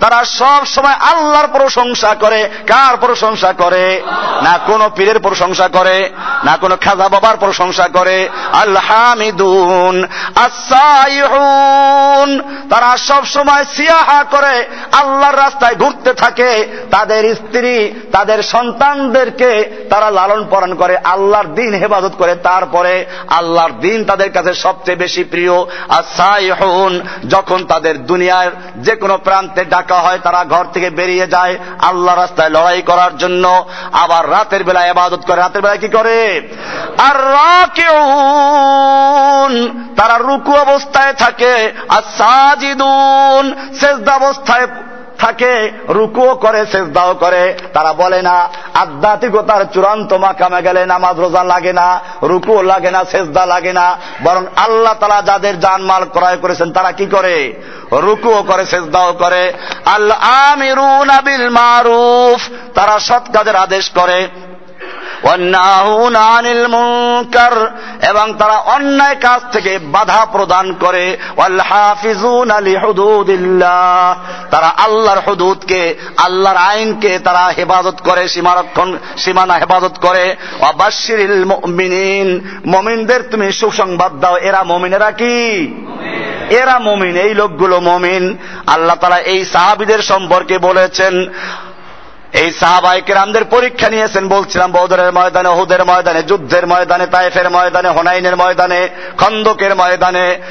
[0.10, 4.02] তারা সব সময় আল্লাহর প্রশংসা করে। কার প্রশংসা করে?
[4.42, 6.10] না কোন পীরের প্রশংসা করে,
[6.44, 15.76] না কোন খাজা বাবার প্রশংসা করে। আল্লাহামিদুন আসাইহুন তারা সব সময় সিয়াহা করে, আল্লাহর রাস্তায়
[15.76, 23.06] ঘুরতে থাকে। তাদের স্ত্রী, তাদের সন্তানদেরকে তারা লালন পালন করে, আল্লাহর দিন হেফাজত করে। তারপরে
[23.28, 25.54] আল্লাহর দিন তাদের কাছে সবচেয়ে বেশি প্রিয়।
[25.90, 32.16] আসাইহুন যখন তাদের দুনিয়ার যে কোনো প্রান্তে ডাকা হয়, তারা ঘর থেকে বেরিয়ে যায় আল্লাহ
[32.16, 36.50] রাস্তায় লড়াই করার জন্য। আবার রাতের বেলা এবাদত করে, রাতের বেলায় কি করে?
[36.98, 37.16] আর
[39.96, 44.68] তারা রুকু অবস্থায় থাকে। আর সাজিদুন শেষদা অবস্থায়
[45.20, 51.74] থাকে, রুকুও করে, সেজদাও করে। তারা বলে না, আধ্যাত্মিকতার চূড়ান্ত মাকামে গেলে নামাজ রোজা লাগে
[51.74, 56.92] না রুকুও লাগে না, সেজদা লাগে না। বরং আল্লাহ তালা যাদের জানমাল ক্রয় করেছেন, তারা
[56.92, 57.54] কি করে?
[57.92, 59.54] রুকুও করে, সেজদাও করে।
[59.86, 60.18] আল্লাহ
[60.52, 62.42] আমিরুন আবিল মারুফ
[62.74, 64.28] তারা সৎ কাজের আদেশ করে।
[68.10, 71.18] এবং তারা অন্যায় কাজ থেকে বাধা প্রদান করে
[74.52, 80.36] তারা আল্লাহর হদুদকে, আল্লাহর আইনকে তারা হেফাজত করে, সীমারক্ষণ, সীমানা হেফাজত করে।
[82.66, 85.68] মমিনদের তুমি সুসংবাদ দাও, এরা মমিনেরা কি?
[86.50, 91.26] এরা মমিন, এই লোকগুলো মমিন। আল্লাহ তারা এই সাহাবিদের সম্পর্কে বলেছেন
[92.34, 98.36] এই সাহাবাই কেরামদের পরীক্ষা নিয়েছেন, বলছিলাম, বৌদরের ময়দানে হুদের ময়দানে, যুদ্ধের ময়দানে তাইফের ময়দানে, হোনাইনের
[98.36, 100.42] ময়দানে, খন্দকের ময়দানে।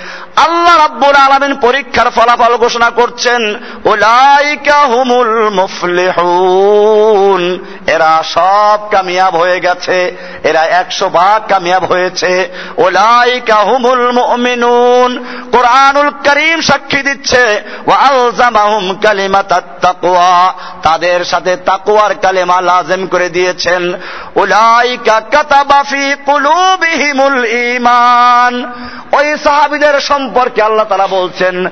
[0.44, 7.42] আল্লাহ রাব্বুল আলমিন পরীক্ষার ফলাফল ঘোষণা করছেন ওলাইকা হুমুল মুফলিহুন।
[7.87, 15.11] এরা সব কামিয়াব হয়ে গেছে, এরা একশো ভাগ কামিয়াব হয়েছে। ওলাইকা হুমুল মুমিনুন।
[15.53, 23.95] কোরআনুল করিম সাক্ষী দিচ্ছে ও আলজামাহুম কালিমাতাত তাকওয়া। তাদের সাথে তাকওয়ার কালেমা লাজেম করে দিয়েছেন,
[24.34, 28.55] উলাইকা কাতাবা ফি কুলুবিহিমুল ঈমান।
[29.12, 30.28] ওই সাহাবীদের সম্পর্কে
[30.62, 31.66] আল্লাহ তাআলা বলছেন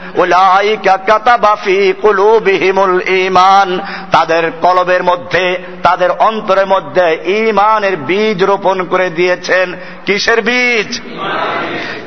[3.01, 3.81] ঈমান।
[4.13, 9.77] তাদের কলবের মধ্যে, তাদের অন্তরের মধ্যে ঈমানের বীজ রোপণ করে দিয়েছেন।
[10.07, 11.01] কিসের বীজ?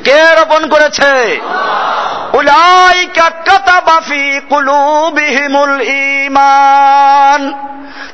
[0.04, 1.40] কে রোপণ করেছে?
[5.82, 7.70] ঈমান।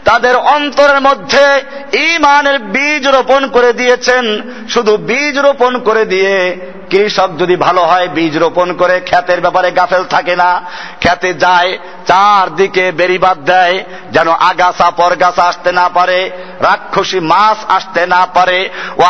[0.06, 1.64] তাদের অন্তরের মধ্যে
[1.98, 6.58] ইমানের বীজ রোপণ করে দিয়েছেন। শুধু বীজ রোপণ করে দিয়ে
[6.90, 10.62] কৃষক যদি ভালো হয়, বীজ রোপণ করে খ্যাতের ব্যাপারে গাফেল থাকে না।
[11.02, 11.78] খ্যাতে যায়,
[12.08, 19.04] চারদিকে বেরিবাদ দেয়, যেন আগাছা পরগাছা আসতে না পারে, রাক্ষসী মাছ আসতে না পারে। ও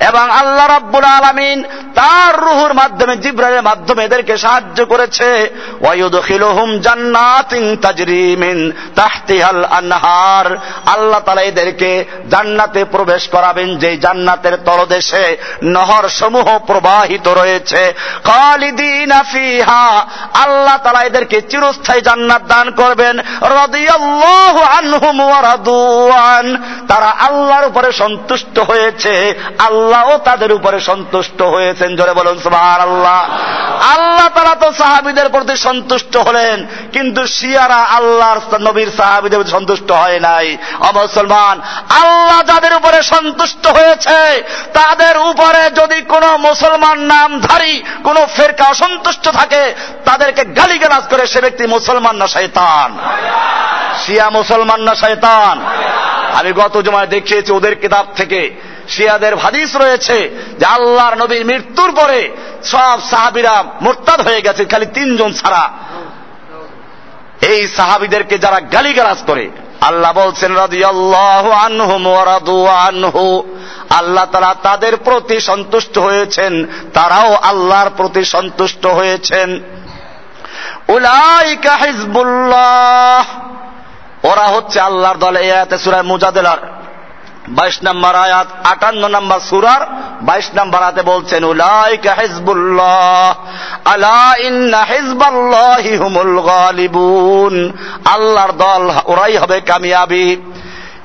[0.00, 1.64] এবং আল্লাহ রাব্বুল আলামিন
[1.94, 5.50] তার রুহুর মাধ্যমে, জিব্রাইলের মাধ্যমে এদেরকে সাহায্য করেছে।
[5.80, 10.56] ওয়ায়ুদখিলুহুম জান্নাতিন তাজরি মিন তাহতিহাল আনহার।
[10.86, 15.24] আল্লাহ তাআলা এদেরকে জান্নাতে প্রবেশ করাবেন যে জান্নাতের তলদেশে
[15.62, 17.82] নহর সমূহ প্রবাহিত রয়েছে।
[18.24, 19.20] খালিদিনা
[20.34, 23.14] আল্লাহ তাআলা এদেরকে চিরস্থায়ী জান্নাত দান করবেন।
[25.26, 26.46] ওয়া রাদুয়ান
[26.88, 29.14] তারা আল্লাহর উপরে সন্তুষ্ট হয়েছে।
[29.58, 33.20] আল্লাহও তাদের উপরে সন্তুষ্ট হয়েছেন। জোরে বলুন, সুবহানাল্লাহ।
[33.92, 40.46] আল্লাহ তারা তো সাহাবিদের প্রতি সন্তুষ্ট হলেন, কিন্তু শিয়ারা আল্লাহর নবীর সাহাবিদের সন্তুষ্ট হয় নাই।
[40.80, 41.56] অমুসলমান
[42.02, 44.20] আল্লাহ যাদের উপরে সন্তুষ্ট হয়েছে
[44.72, 51.66] তাদের উপরে যদি কোন মুসলমান নামধারী, কোন ফেরকা অসন্তুষ্ট থাকে, তাদেরকে গালিগালাজ করে সে ব্যক্তি
[51.66, 52.98] মুসলমান না শয়তান।
[54.06, 55.60] শিয়া মুসলমান না শয়তান।
[56.34, 58.54] আমি গত জমায় দেখিয়েছি ওদের কিতাব থেকে।
[58.88, 62.30] শিয়াদের হাদিস রয়েছে যে আল্লাহর নবীর মৃত্যুর পরে
[62.64, 65.70] সব সাহাবিরা মোরতাদ হয়ে গেছে, খালি তিনজন ছাড়া।
[67.40, 69.50] এই সাহাবিদেরকে যারা গালিগালাজ করে
[69.80, 70.58] আল্লাহ বলছেন
[72.68, 73.42] আনহু।
[73.90, 79.60] আল্লাহ তারা তাদের প্রতি সন্তুষ্ট হয়েছেন, তারাও আল্লাহর প্রতি সন্তুষ্ট হয়েছেন।
[80.88, 83.24] উলাইকা হিজবুল্লাহ।
[84.26, 86.58] ওরা হচ্ছে আল্লাহর দলে, এই আয়াতে সূরা মুজাদিলার
[87.48, 93.34] বাইশ নম্বর আয়াত, আটান্ন নম্বর সুরার বাইশ নাম্বার হাতে বলছেন, উলাইকা হিজবুল্লাহ,
[93.84, 97.72] আলা ইন্না হিজবাল্লাহি হুমুল গালিবুন।
[98.04, 100.36] আল্লাহর দল ওরাই হবে কামিয়াবি।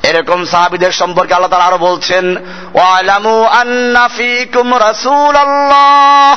[0.03, 2.35] এরকম সাহাবিদের সম্পর্কে আল্লাহ তারা আরও বলছেন,
[2.73, 6.35] ওয়ালামু আন্না ফিকুম রাসূলুল্লাহ,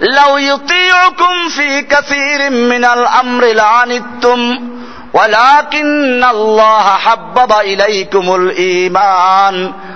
[0.00, 4.40] লাউ ইউতিউকুম ফি কাসীরিম মিনাল আমরি লানিতুম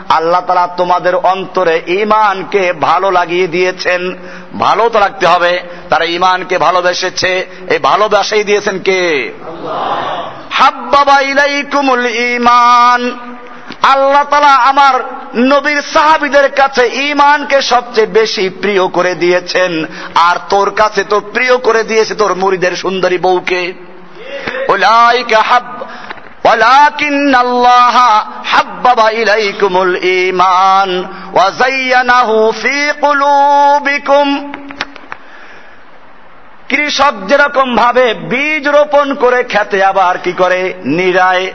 [0.09, 4.17] আল্লাহ তালা তোমাদের অন্তরে ইমানকে ভালো লাগিয়ে দিয়েছেন।
[4.59, 5.61] ভালো তো রাখতে হবে।
[5.91, 9.33] তারা ইমানকে ভালোবেসেছে। এই ভালোবাসাই দিয়েছেন কে?
[10.51, 13.19] হাব্বাবা ইলাইকুমুল ইমান
[13.83, 15.01] আল্লাহ তালা আমার
[15.35, 19.85] নবীর সাহাবিদের কাছে ইমানকে সবচেয়ে বেশি প্রিয় করে দিয়েছেন।
[20.15, 23.92] আর তোর কাছে তো প্রিয় করে দিয়েছে তোর মুড়িদের সুন্দরী বউকে।
[24.70, 25.68] উলাইকা হাব
[26.46, 27.96] ولكن الله
[28.44, 30.90] حبب إليكم الإيمان
[31.34, 34.28] وزينه في قلوبكم
[36.70, 40.62] কৃষক যেরকম ভাবে বীজ রোপণ করে খেতে আবার কি করে
[40.98, 41.46] নিরায়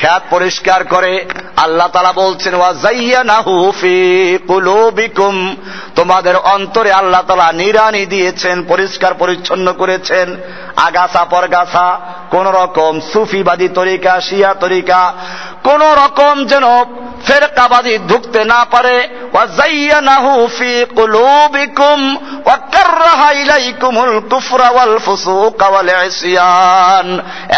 [0.00, 1.24] খ্যাত পরিষ্কার করে
[1.56, 2.54] আল্লাহ তালা বলছেন
[4.46, 5.56] কুলুবিকুম।
[5.96, 10.36] তোমাদের অন্তরে আল্লাহ তালা নিরানি দিয়েছেন, পরিষ্কার পরিচ্ছন্ন করেছেন।
[10.76, 15.12] আগাছা পরগাছা, কোন রকম সুফিবাদী তরিকা, শিয়া তরিকা,
[15.64, 16.64] কোন রকম যেন
[17.26, 19.08] ফেরকাবাদী ঢুকতে না পারে।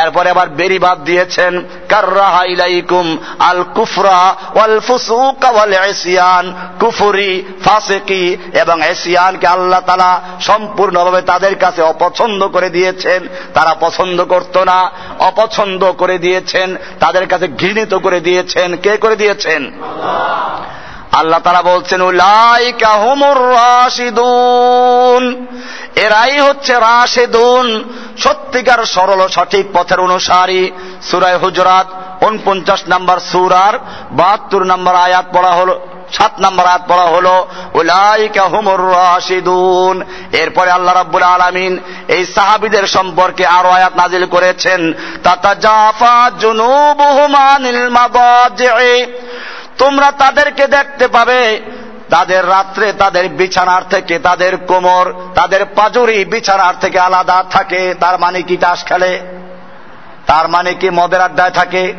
[0.02, 1.62] এরপরে আবার বেরিবাদ দিয়েছেন।
[1.92, 3.06] কাররাহা ইলাইকুম
[3.38, 4.20] আল কুফরা
[4.54, 5.74] ওয়াল ফুসুকা ওয়াল
[6.80, 7.32] কুফরি,
[7.64, 8.24] ফাসিকি
[8.54, 13.20] এবং ইসয়ানকে আল্লাহ তাআলা সম্পূর্ণভাবে তাদের কাছে অপছন্দ করে দিয়েছেন।
[13.54, 14.78] তারা পছন্দ করত না,
[15.18, 16.68] অপছন্দ করে দিয়েছেন,
[17.00, 19.62] তাদের কাছে ঘৃণিত করে দিয়েছেন। কে করে দিয়েছেন?
[19.64, 20.81] আল্লাহ
[21.12, 22.00] তারা বলছেন
[25.96, 30.70] এরাই হচ্ছে রাশেদুন, সত্যিকার সরল সঠিক পথের অনুসারী।
[31.02, 31.86] সুরায় হুজরাত,
[32.24, 33.78] উনপঞ্চাশ নাম্বার সুরার,
[34.12, 35.80] বাহাত্তর নাম্বার আয়াত পড়া হলো,
[36.12, 40.02] সাত নম্বর আয়াত পড়া হলো, উলাইকা হুমুর রাশিদুন।
[40.32, 44.92] এরপরে আল্লাহ রাব্বুল আলামিন এই সাহাবীদের সম্পর্কে আরও আয়াত নাজিল করেছেন,
[45.24, 49.06] তাতাজাফা জুনুবুহুম আনিল মাদাজি'i
[49.78, 51.60] তোমরা তাদেরকে দেখতে পাবে।
[52.10, 58.42] তাদের রাত্রে তাদের বিছানার থেকে তাদের কোমর তাদের পাজুরি বিছানার থেকে আলাদা থাকে। তার মানে
[58.42, 59.20] কি তাস খেলে?
[60.26, 61.94] তার মানে কি মদের আড্ডায় থাকে?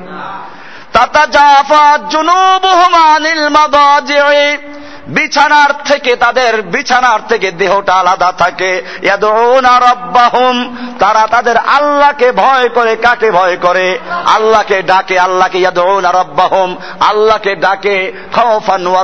[5.07, 8.81] বিছানার থেকে তাদের বিছানার থেকে দেহটা আলাদা থাকে।
[10.99, 13.99] তারা তাদের আল্লাহকে ভয় করে, কাকে ভয় করে?
[14.25, 15.59] আল্লাহকে ডাকে, আল্লাহকে
[16.11, 18.13] রব্বাহম, আল্লাহকে ডাকে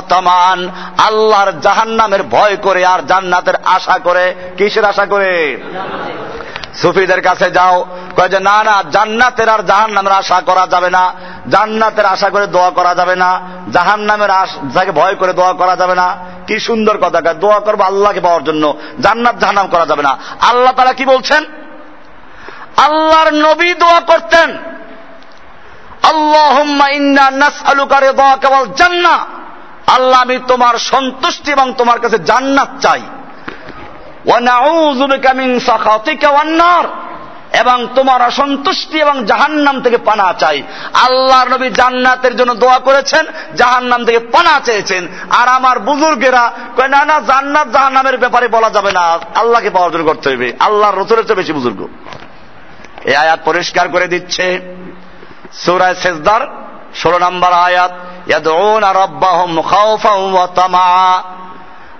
[0.08, 5.56] তামান। আল্লাহর জাহান্নামের ভয় করে আর জান্নাতের আশা করে। কিসের আশা করে?
[6.74, 11.12] সুফিদের কাছে যাও। কয় যে, না না, জান্নাতের আর জাহান নামের আশা করা যাবে না।
[11.50, 13.40] জান্নাতের আশা করে দোয়া করা যাবে না।
[13.72, 16.16] জাহান নামের আশাকে ভয় করে দোয়া করা যাবে না।
[16.46, 20.92] কি সুন্দর কথা দোয়া করব আল্লাহকে পাওয়ার জন্য। জান্নাত জাহান্নাম করা যাবে না। আল্লাহ তারা
[20.92, 21.44] কি বলছেন?
[22.76, 24.58] আল্লাহর নবী দোয়া করতেন।
[28.76, 29.26] জান্নাহ।
[29.86, 34.08] আল্লাহ, আমি তোমার সন্তুষ্টি এবং তোমার কাছে জান্নাত চাই ওয়া নাউযু বিকা মিন সাখাতিকা ওয়ান
[34.08, 34.09] নার
[37.52, 40.62] এবং তোমার অসন্তুষ্টি এবং জাহান্নাম থেকে পানা চাই।
[40.94, 46.52] আল্লাহর নবী জান্নাতের জন্য দোয়া করেছেন, জাহান্নাম থেকে পানা চেয়েছেন। আর আমার বুজুর্গেরা
[46.88, 49.00] না না, জান্নাত জাহান্নামের ব্যাপারে বলা যাবে না।
[49.34, 51.88] আল্লাহকে পাওয়ার জন্য করতে হবে। আল্লাহর রসুলের চেয়ে বেশি বুজুর্গ।
[53.04, 54.60] এই আয়াত পরিষ্কার করে দিচ্ছে।
[55.52, 56.40] সৌরায় সেজদার
[56.94, 57.92] ষোলো নম্বর আয়াত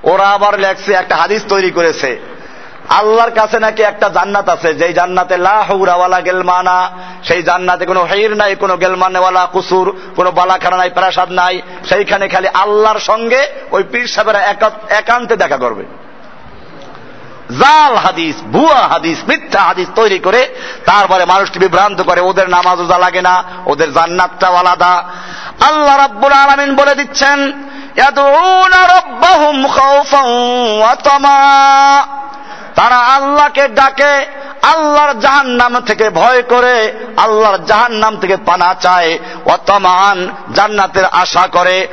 [0.04, 2.20] ওরা আবার লেখছে, একটা হাদিস তৈরি করেছে।
[2.88, 6.90] আল্লাহর কাছে নাকি একটা জান্নাত আছে, যেই জান্নাতে লাহৌরাওয়ালা গেলমানা,
[7.24, 12.48] সেই জান্নাতে কোনো হের নাই, কোনো গেলমানেওয়ালা কুসুর, কোনো বালাখানা নাই, প্রাসাদ নাই। সেইখানে খালি
[12.48, 14.40] আল্লাহর সঙ্গে ওই পীর সাহেবেরা
[14.88, 15.84] একান্তে দেখা করবে।
[17.50, 20.54] জাল হাদিস, ভুয়া হাদিস, মিথ্যা হাদিস তৈরি করে,
[20.86, 25.04] তারপরে মানুষটি বিভ্রান্ত করে, ওদের নামাজ ওজা লাগে না, ওদের জান্নাতটাও আলাদা।
[25.60, 27.52] আল্লাহ রাব্বুল আলামিন বলে দিচ্ছেন
[32.74, 34.26] তারা আল্লাহকে ডাকে,
[34.62, 41.46] আল্লাহর জাহান নাম থেকে ভয় করে, আল্লাহর জাহান নাম থেকে পানা চায়। অতমান জান্নাতের আশা
[41.46, 41.88] করে।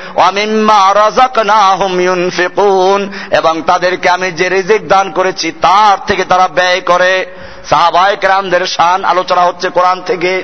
[3.31, 7.25] এবং তাদেরকে আমি যে রিজিক দান করেছি, তার থেকে তারা ব্যয় করে।
[7.69, 10.43] সাহাবায়ে কেরামদের শান আলোচনা হচ্ছে কোরআন থেকে।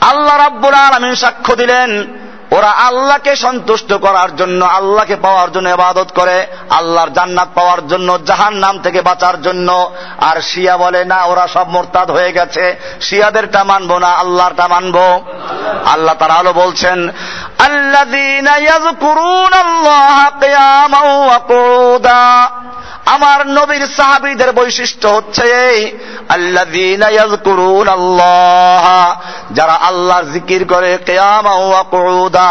[0.00, 2.04] আল্লাহ রাব্বুল আলমিন সাক্ষ্য দিলেন,
[2.50, 8.54] ওরা আল্লাহকে সন্তুষ্ট করার জন্য, আল্লাহকে পাওয়ার জন্য এবাদত করে, আল্লাহর জান্নাত পাওয়ার জন্য জাহান
[8.54, 9.90] নাম থেকে বাঁচার জন্য।
[10.20, 15.20] আর শিয়া বলে, না, ওরা সব মোরতাদ হয়ে গেছে, শিয়াদেরটা মানবো না, আল্লাহরটা মানবো।
[15.86, 17.08] আল্লাহ তারা আলো বলছেন
[17.65, 22.49] الذين يذكرون الله قياما وقعودا
[23.15, 25.79] আমার নবীর সাহাবীদের বৈশিষ্ট্য হচ্ছে এই
[26.29, 28.85] আল্লাযীনা ইয়াযকুরুন আল্লাহ
[29.51, 32.49] যারা আল্লাহর জিকির করে কিয়ামা ওয়া কুউদা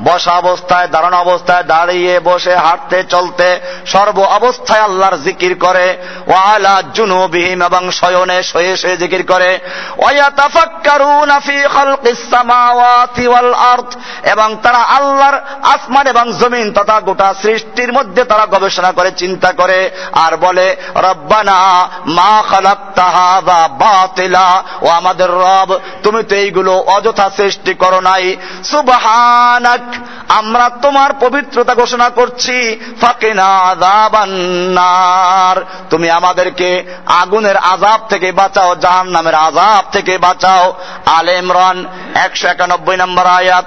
[0.00, 3.48] বসা অবস্থায় দাঁড়ানো অবস্থায় দাঁড়িয়ে বসে হাঁটতে চলতে
[3.86, 5.86] সর্ব অবস্থায় আল্লাহর জিকির করে
[6.26, 9.50] ওয়া আলা জুনুবিহিম এবং শয়নে শয়ে শয়ে জিকির করে
[9.98, 13.90] ওয়া ইয়াতাফাক্কারুনা ফি খালকিস সামাওয়াতি ওয়াল আরদ
[14.24, 19.91] এবং তারা আল্লাহর আসমান এবং জমিন তথা গোটা সৃষ্টির মধ্যে তারা গবেষণা করে, চিন্তা করে
[20.13, 28.01] আর বলে, রব্বানা মা খালাক্তাহা বাতিলা ও আমাদের রব, তুমি তো এইগুলো অযথা সৃষ্টি করো
[28.01, 29.81] নাই। সুবহানাক,
[30.29, 39.35] আমরা তোমার পবিত্রতা ঘোষণা করছি। ফাকিনা আযাবান্নার তুমি আমাদেরকে আগুনের আজাব থেকে বাঁচাও জাহান নামের
[39.35, 40.73] আজাব থেকে বাঁচাও।
[41.05, 43.65] আল ইমরান, একশো একানব্বই নম্বর আয়াত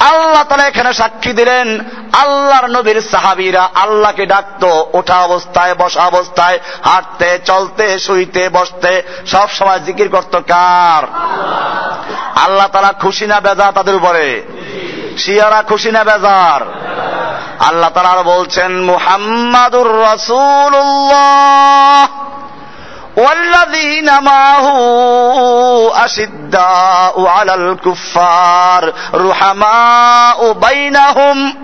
[0.00, 1.80] আল্লাহ তালা এখানে সাক্ষী দিলেন,
[2.12, 9.78] আল্লাহর নবীর সাহাবিরা আল্লাহকে ডাকত, ওঠা অবস্থায়, বসা অবস্থায়, হাঁটতে, চলতে, শুইতে, বসতে, সব সময়
[9.78, 11.06] জিকির করত কার?
[12.44, 14.42] আল্লাহ তারা খুশি না বেজা তাদের উপরে?
[15.18, 16.60] শিয়ারা খুশি না বেজার?
[17.60, 22.25] আল্লাহ আরও বলছেন, মুহাম্মাদুর রসুল্লাহ
[23.16, 24.66] والذين معه
[26.04, 31.54] أشداء على الكفار رحماء بينهم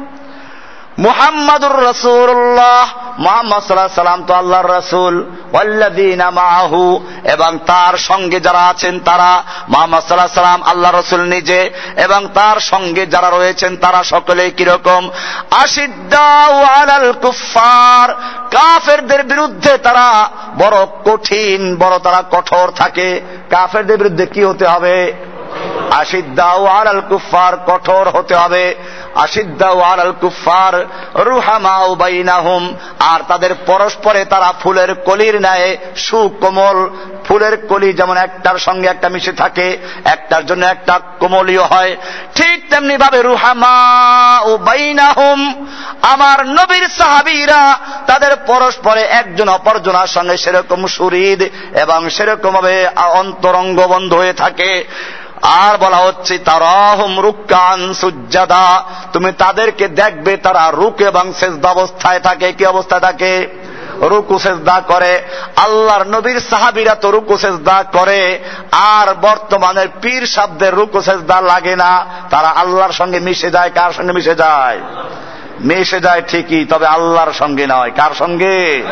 [0.98, 2.84] محمد رسول الله
[3.18, 10.02] মোহাম্মদ সাল্লাহ সাল্লাম তো আল্লাহর রসুল ওয়াল্লাদিনা মাহু এবং তার সঙ্গে যারা আছেন তারা, মোহাম্মদ
[10.02, 15.10] সাল্লাহ সাল্লাম আল্লাহ রসুল নিজে, এবং তার সঙ্গে যারা রয়েছেন তারা সকলে কীরকম
[15.50, 18.14] আলাল কুফার
[18.50, 25.12] কাফেরদের বিরুদ্ধে তারা বড় কঠিন, বড় তারা কঠোর থাকে। কাফেরদের বিরুদ্ধে কি হতে হবে?
[26.00, 28.74] আশিদ্দাউ আলাল কুফার কঠোর হতে হবে।
[29.14, 30.74] আশিদ্দাউ আলাল কুফার
[31.14, 36.90] রুহামাউ বাইনাহুম, আর তাদের পরস্পরে তারা ফুলের কলির ন্যায় সুকোমল।
[37.28, 41.96] ফুলের কলি যেমন একটার সঙ্গে একটা মিশে থাকে, একটার জন্য একটা কোমলীয় হয়।
[42.34, 43.76] ঠিক তেমনি ভাবে রুহামা
[44.44, 45.66] ও বাইনাহুম,
[46.02, 51.42] আমার নবীর সাহাবিরা তাদের পরস্পরে একজন অপরজনার সঙ্গে সেরকম সুরিদ
[51.78, 54.84] এবং সেরকম ভাবে অন্তরঙ্গ বন্ধ হয়ে থাকে।
[55.42, 57.32] আর বলা হচ্ছে, তারাহুম
[59.12, 63.46] তুমি তাদেরকে দেখবে, তারা রুক এবং সেজদা অবস্থায় থাকে। কি অবস্থায় থাকে?
[64.00, 65.22] রুকু সেজদা করে।
[65.56, 68.38] আল্লাহর নবীর সাহাবিরা তো রুকু সেজদা করে,
[68.72, 74.12] আর বর্তমানের পীর শব্দের রুকু সেজদা লাগে না। তারা আল্লাহর সঙ্গে মিশে যায়। কার সঙ্গে
[74.12, 74.80] মিশে যায়?
[75.60, 78.82] মিশে যায় ঠিকই, তবে আল্লাহর সঙ্গে নয়। কার সঙ্গে?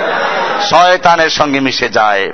[0.70, 2.32] শয়তানের সঙ্গে মিশে যায়।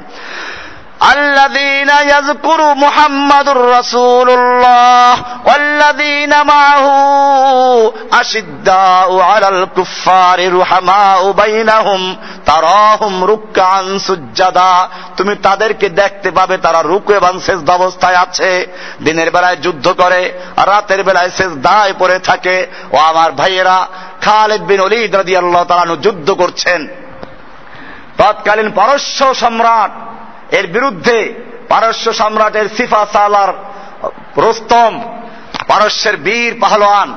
[1.10, 5.14] الذين يذكر محمد رسول الله
[5.46, 6.86] والذين معه
[8.14, 12.02] أشداء على الكفار رحماء بينهم
[12.50, 14.72] তারাহুম রুক্কান সুজ্জাদা
[15.18, 18.50] তুমি তাদেরকে দেখতে পাবে তারা রুকু এবং সেজদা অবস্থায় আছে
[19.04, 20.22] দিনের বেলায় যুদ্ধ করে
[20.58, 22.58] আর রাতের বেলায় সেজদায় পড়ে থাকে
[22.92, 23.78] ও আমার ভাইয়েরা
[24.22, 26.82] খালেদ বিন অলিদ রাদিয়াল্লাহু তাআলা যুদ্ধ করছেন
[28.18, 29.94] তৎকালীন পারস্য সম্রাট
[30.51, 31.35] এর বিরুদ্ধে
[31.69, 33.53] পারস্য সম্রাটের সিফা সালার
[34.37, 35.01] রোস্তম,
[35.69, 37.17] পারস্যের বীর পাহলোয়ান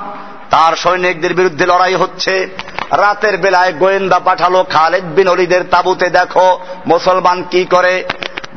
[0.49, 2.49] তার সৈনিকদের বিরুদ্ধে লড়াই হচ্ছে।
[2.91, 8.03] রাতের বেলায় গোয়েন্দা পাঠালো খালেদ বিন অলিদের তাবুতে, দেখো মুসলমান কি করে?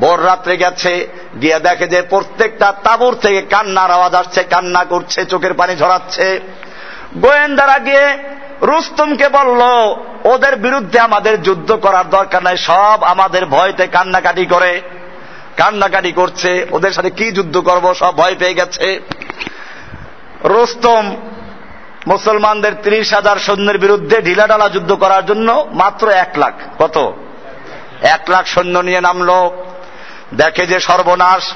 [0.01, 1.09] ভোর রাত্রে গেছে,
[1.41, 6.41] গিয়ে দেখে যে প্রত্যেকটা তাবুর থেকে কান্নার আওয়াজ আসছে, কান্না করছে, চোখের পানি ঝরাচ্ছে।
[7.16, 8.18] গোয়েন্দারা গিয়ে
[8.63, 9.61] রুস্তমকে বলল,
[10.33, 14.83] ওদের বিরুদ্ধে আমাদের যুদ্ধ করার দরকার নাই, সব আমাদের ভয়তে কান্নাকাটি করে।
[15.57, 19.01] কান্নাকাটি করছে, ওদের সাথে কি যুদ্ধ করব, সব ভয় পেয়ে গেছে।
[20.45, 21.17] রুস্তম
[22.07, 27.13] মুসলমানদের ত্রিশ হাজার সৈন্যের বিরুদ্ধে ঢিলাঢালা যুদ্ধ করার জন্য মাত্র এক লাখ, কত?
[28.03, 29.65] এক লাখ সৈন্য নিয়ে নামলো,
[30.35, 31.53] দেখে যে সর্বনাশ।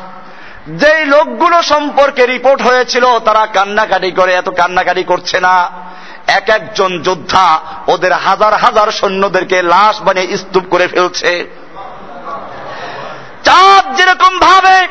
[0.69, 5.87] যেই লোকগুলো সম্পর্কে রিপোর্ট হয়েছিল, তারা কান্নাকাটি করে, এত কান্নাকাটি করছে না।
[6.27, 11.33] এক একজন যোদ্ধা ওদের হাজার হাজার সৈন্যদেরকে লাশ বানিয়ে স্তূপ করে ফেলছে।
[13.45, 14.87] চাঁদ যেরকম ভাবে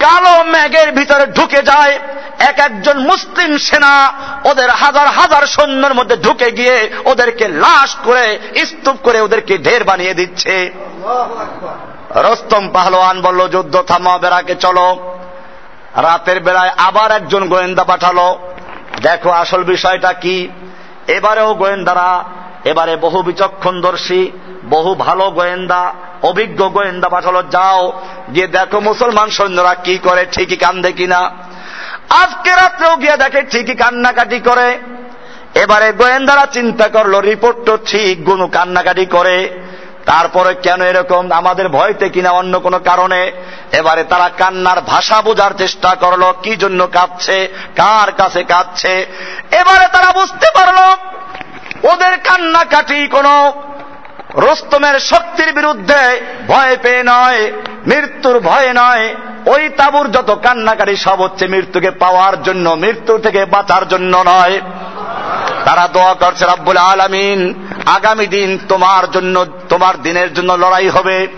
[0.00, 1.98] কালো ম্যাগের ভিতরে ঢুকে যায়,
[2.38, 4.12] এক একজন মুসলিম সেনা
[4.44, 10.14] ওদের হাজার হাজার সৈন্যের মধ্যে ঢুকে গিয়ে ওদেরকে লাশ করে, স্তূপ করে ওদেরকে ঢের বানিয়ে
[10.14, 10.72] দিচ্ছে।
[12.14, 15.16] রস্তম পাহলোয়ান বলল, যুদ্ধ থামা বেড়াকে চলো।
[15.96, 18.38] রাতের বেলায় আবার একজন গোয়েন্দা পাঠালো
[19.02, 20.48] দেখো আসল বিষয়টা কি?
[21.06, 22.24] এবারেও গোয়েন্দারা,
[22.64, 24.30] এবারে বহু বিচক্ষণদর্শী,
[24.64, 28.02] বহু ভালো গোয়েন্দা, অভিজ্ঞ গোয়েন্দা পাঠালো, যাও,
[28.34, 31.30] গিয়ে দেখো মুসলমান সৈন্যরা কি করে, ঠিকই কান্দে কিনা।
[32.08, 34.78] আজকে রাত্রেও গিয়ে দেখে ঠিকই কান্নাকাটি করে।
[35.54, 39.65] এবারে গোয়েন্দারা চিন্তা করল রিপোর্ট তো ঠিক গুনু কান্নাকাটি করে।
[40.06, 41.32] তারপরে কেন এরকম?
[41.32, 43.32] আমাদের ভয়তে কিনা অন্য কোনো কারণে?
[43.72, 47.48] এবারে তারা কান্নার ভাষা বোঝার চেষ্টা করল, কি জন্য কাঁদছে?
[47.76, 49.06] কার কাছে কাঁদছে?
[49.50, 50.78] এবারে তারা বুঝতে পারল,
[51.92, 53.62] ওদের কান্নাকাটি কোনো
[54.34, 57.52] রোস্তমের শক্তির বিরুদ্ধে ভয় পেয়ে নয়,
[57.86, 59.14] মৃত্যুর ভয়ে নয়।
[59.46, 64.60] ওই তাবুর যত কান্নাকাটি সব হচ্ছে মৃত্যুকে পাওয়ার জন্য, মৃত্যু থেকে বাঁচার জন্য নয়।
[65.64, 71.28] তারা দোয়া করছে রাব্বুল আলামিন। আগামী দিন তোমার জন্য, তোমার দিনের জন্য লড়াই হবে।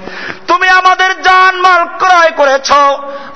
[0.48, 2.72] তুমি আমাদের জান মাল ক্রয় করেছ।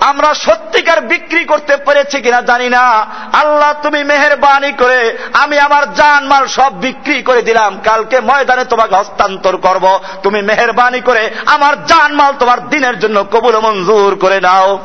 [0.01, 6.25] আমরা সত্যিকার বিক্রি করতে পেরেছি কিনা জানি না। আল্লাহ, তুমি মেহরবানি করে আমি আমার জান
[6.25, 12.13] মাল সব বিক্রি করে দিলাম। কালকে ময়দানে তোমাকে হস্তান্তর করব। তুমি মেহরবানি করে আমার জান
[12.13, 14.79] মাল তোমার দিনের জন্য কবুল মঞ্জুর করে নাও।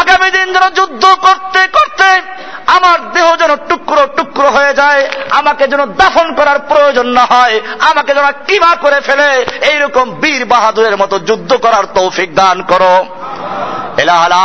[0.00, 2.22] আগামী দিন যেন যুদ্ধ করতে করতে
[2.66, 7.35] আমার দেহ যেন টুকরো টুকরো হয়ে যায়। আমাকে যেন দাফন করার প্রয়োজন না হয়।
[7.90, 9.30] আমাকে যেন কিমা করে ফেলে,
[9.70, 12.96] এইরকম বীর বাহাদুরের মতো যুদ্ধ করার তৌফিক দান করো।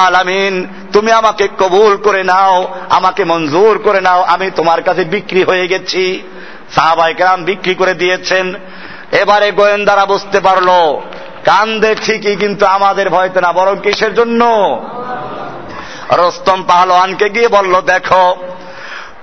[0.06, 0.56] আলামিন,
[0.94, 2.56] তুমি আমাকে কবুল করে নাও,
[2.90, 6.04] আমাকে মঞ্জুর করে নাও, আমি তোমার কাছে বিক্রি হয়ে গেছি।
[6.76, 8.46] সাহাবাই কেরাম বিক্রি করে দিয়েছেন।
[9.12, 10.70] এবারে গোয়েন্দারা বুঝতে পারল,
[11.46, 14.42] কান্দে ঠিকই কিন্তু আমাদের ভয়তে না, বরং কিসের জন্য?
[16.18, 18.24] রস্তম পাহলোয়ানকে গিয়ে বলল, দেখো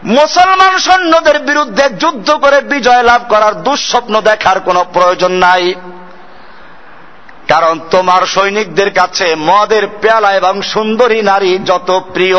[0.04, 5.74] মুসলমান সৈন্যদের বিরুদ্ধে যুদ্ধ করে বিজয় লাভ করার দুঃস্বপ্ন দেখার কোনো প্রয়োজন নাই।
[7.48, 12.38] কারণ তোমার সৈনিকদের কাছে মদের পেয়ালা এবং সুন্দরী নারী যত প্রিয়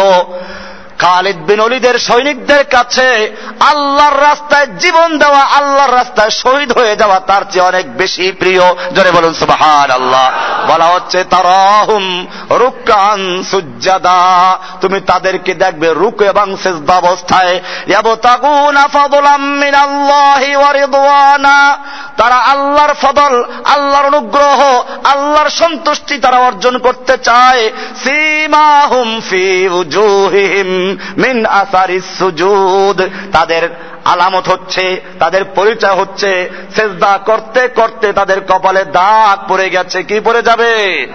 [1.00, 7.42] খালিদ বিন অলিদের সৈনিকদের কাছে আল্লাহর রাস্তায় জীবন দেওয়া, আল্লাহর রাস্তায় শহীদ হয়ে যাওয়া তার
[7.52, 8.62] চেয়ে অনেক বেশি প্রিয়।
[8.96, 10.32] জোরে বলুন সুবাহান আল্লাহ
[10.72, 20.56] বলা হচ্ছে, তারাহুম রুকান সুজ্জাদা। তুমি তাদেরকে দেখবে রুক এবং সেজদা অবস্থায়। ইয়াবতাগুনা ফাদলাম মিনাল্লাহি
[20.56, 21.78] ওয়া রিদওয়ানা।
[22.18, 27.70] তারা আল্লাহর ফদল, আল্লাহর অনুগ্রহ, আল্লাহর সন্তুষ্টি তারা অর্জন করতে চায়।
[28.04, 33.02] সীমাহুম ফি উজুহিহিম। মিন আসারিস সুজুদ।
[33.34, 33.70] তাদের
[34.06, 40.42] আলামত হচ্ছে, তাদের পরিচয় হচ্ছে, সেজদা করতে করতে তাদের কপালে দাগ পড়ে গেছে। কি পড়ে
[40.42, 41.08] যাবে?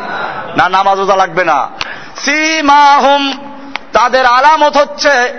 [0.57, 1.71] না, নামাজ ওজা লাগবে না।
[2.25, 3.33] সীমাহুম,
[3.93, 5.35] তাদের আলামত হচ্ছে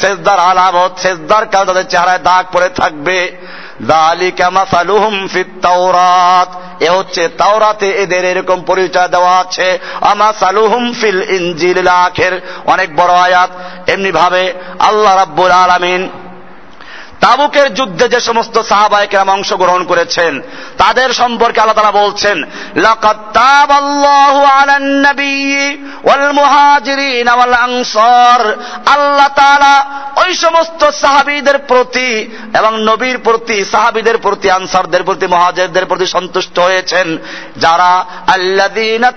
[0.00, 3.36] সেজদার আলামত, সেজদার কারণে তাদের চেহারায় দাগ পড়ে থাকবে।
[3.80, 11.22] যালিকা মাসালুহুম ফিত তাওরাত এ হচ্ছে তাওরাতে এদের এরকম পরিচয় দেওয়া আছে। আমা সালুহুম ফিল
[11.22, 13.50] ইনজিল আখের অনেক বড় আয়াত।
[13.90, 16.08] এমনি ভাবে আল্লাহ রাব্বুল আলামিন
[17.20, 20.40] তাবুকের যুদ্ধে যে সমস্ত সাহাবাহিকেরাম অংশগ্রহণ করেছেন,
[20.78, 22.44] তাদের সম্পর্কে আল্লাহ তারা বলছেন
[28.86, 29.84] আল্লাহ তাআলা
[30.16, 37.18] ওই সমস্ত সাহাবীদের প্রতি এবং নবীর প্রতি, সাহাবীদের প্রতি, আনসারদের প্রতি, মুহাজিরদের প্রতি সন্তুষ্ট হয়েছেন।
[37.56, 39.12] যারা, আল্লাযীনা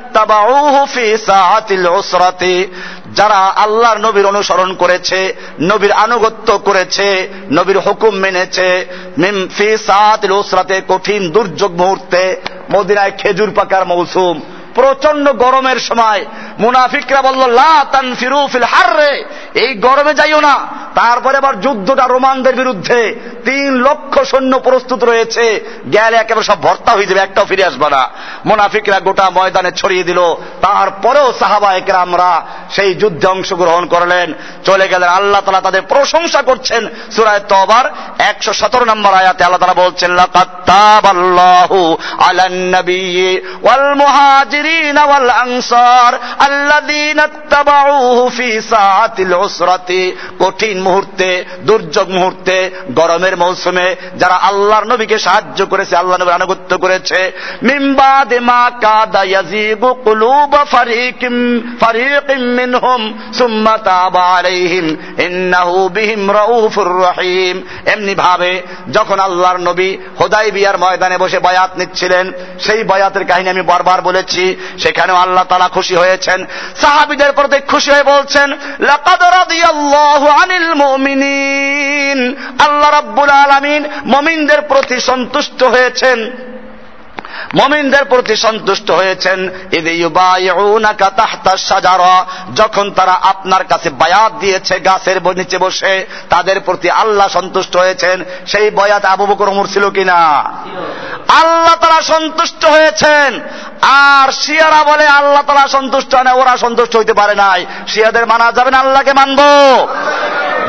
[3.16, 8.86] যারা আল্লাহর নবীর অনুসরণ করেছে, নবীর আনুগত্য করেছে, নবীর হুকুম মেনেছে
[10.32, 12.36] উসরাতে কঠিন দুর্যোগ মুহূর্তে
[12.72, 14.42] মদিনায় খেজুর পাকার মৌসুম
[14.80, 16.26] প্রচণ্ড গরমের সময়
[16.60, 23.20] মুনাফিকরা বলল, লা তানফিরু ফিল হাররে। এই গরমে যাইও না। তারপরে আবার যুদ্ধটা রোমানদের বিরুদ্ধে।
[23.46, 28.10] তিন লক্ষ সৈন্য প্রস্তুত রয়েছে। গেলে একেবারে সব ভর্তা হয়ে যাবে, একটাও ফিরে আসবে না।
[28.46, 30.20] মুনাফিকরা গোটা ময়দানে ছড়িয়ে দিল।
[30.62, 34.34] তারপরেও সাহাবা একরামরা সেই যুদ্ধে অংশগ্রহণ করলেন।
[34.66, 37.86] চলে গেলেন। আল্লাহ তালা তাদের প্রশংসা করছেন। সুরায় তবার
[38.20, 40.12] একশো সতেরো নম্বর আয়াতে আল্লাহ তালা বলছেন
[45.10, 46.14] ওয়াল আনসার
[46.48, 50.04] আল্লাযীনা ইত্তাবাউহু ফি সাআতিল উসরাতি
[50.40, 57.32] কঠিন মুহূর্তে, দুর্যোগ মুহূর্তে, গরমের মৌসুমে যারা আল্লাহর নবীকে সাহায্য করেছে, আল্লাহ নবীর আনুগত্য করেছে।
[57.64, 61.36] মিম্বাদ মা কাদা ইয়াজিগু কুলুব ফারিকিম
[61.80, 63.02] ফারিকিম মিনহুম,
[63.38, 64.86] সুম্মা তাবা আলাইহিম,
[65.18, 67.56] ইন্নাহু বিহিম রাউফুর রহিম।
[67.94, 68.62] এমনি ভাবে
[68.92, 72.26] যখন আল্লাহর নবী হোদাইবিয়ার ময়দানে বসে বায়াত নিচ্ছিলেন,
[72.60, 74.44] সেই বায়াতের কাহিনী আমি বারবার বলেছি
[74.80, 76.46] সেখানেও আল্লাহ তালা খুশি হয়েছেন।
[76.82, 78.54] সাহাবিদের প্রতি খুশি হয়ে বলছেন
[82.60, 86.50] আল্লাহ রাব্বুল আলমিন মমিনদের প্রতি সন্তুষ্ট হয়েছেন।
[87.58, 89.50] মমিনদের প্রতি সন্তুষ্ট হয়েছেন
[92.56, 98.70] যখন তারা আপনার কাছে বায়াত দিয়েছে গাছের নিচে বসে, তাদের প্রতি আল্লাহ সন্তুষ্ট হয়েছেন, সেই
[98.70, 100.20] বয়াত আবু বকর উমর ছিল কিনা?
[101.28, 103.40] আল্লাহ তারা সন্তুষ্ট হয়েছেন,
[103.82, 108.52] আর শিয়ারা বলে আল্লাহ তারা সন্তুষ্ট হয় না, ওরা সন্তুষ্ট হইতে পারে নাই। শিয়াদের মানা
[108.52, 109.48] যাবে না, আল্লাহকে মানবো।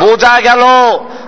[0.00, 0.62] বোঝা গেল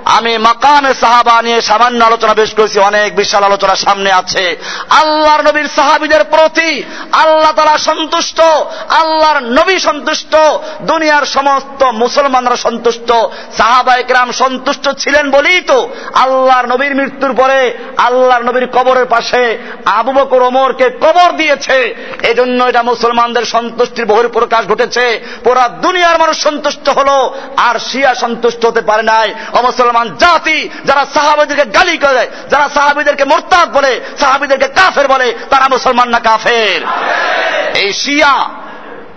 [0.05, 4.57] আমি মাকামে সাহাবা নিয়ে সামান্য আলোচনা বেশ করেছি, অনেক বিশাল আলোচনা সামনে আছে।
[4.91, 6.83] আল্লাহর নবীর সাহাবিদের প্রতি
[7.13, 8.41] আল্লাহ তারা সন্তুষ্ট,
[8.89, 10.37] আল্লাহর নবী সন্তুষ্ট,
[10.81, 13.13] দুনিয়ার সমস্ত মুসলমানরা সন্তুষ্ট,
[13.59, 20.13] সাহাবা একরাম সন্তুষ্ট ছিলেন বলেই তো আল্লাহর নবীর মৃত্যুর পরে আল্লাহর নবীর কবরের পাশে আবু
[20.13, 26.89] বকর ওমরকে কবর দিয়েছে। এজন্য এটা মুসলমানদের সন্তুষ্টির বহির প্রকাশ ঘটেছে। পুরা দুনিয়ার মানুষ সন্তুষ্ট
[26.89, 32.69] হলো, আর শিয়া সন্তুষ্ট হতে পারে নাই। অমুসলমান মুসলমান জাতি যারা সাহাবিদেরকে গালি করে, যারা
[32.75, 36.81] সাহাবিদেরকে মোরতাদ বলে, সাহাবিদেরকে কাফের বলে, তারা মুসলমান না কাফের?
[37.77, 38.49] এই শিয়া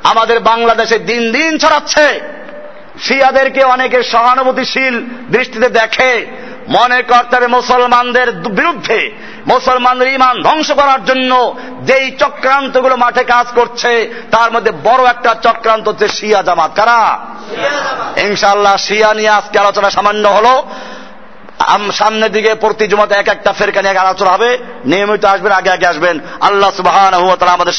[0.03, 2.21] আমাদের বাংলাদেশে দিন দিন ছড়াচ্ছে।
[3.01, 9.11] শিয়াদেরকে অনেকে সহানুভূতিশীল দৃষ্টিতে দেখে। মনে করতে হবে মুসলমানদের বিরুদ্ধে
[9.47, 15.87] মুসলমানদের ইমান ধ্বংস করার জন্য যেই চক্রান্তগুলো মাঠে কাজ করছে, তার মধ্যে বড় একটা চক্রান্ত
[15.87, 17.19] হচ্ছে শিয়া জামাত। কারা?
[18.17, 20.63] ইনশাল্লাহ শিয়া নিয়ে আজকে আলোচনা সামান্য হলো।
[21.91, 26.19] সামনের দিকে প্রতি জমাতে এক একটা ফেরকা নিয়ে আলোচনা হবে। নিয়মিত আসবেন, আগে আগে আসবেন।
[26.41, 27.09] আল্লাহ সুবাহ
[27.53, 27.73] আমাদের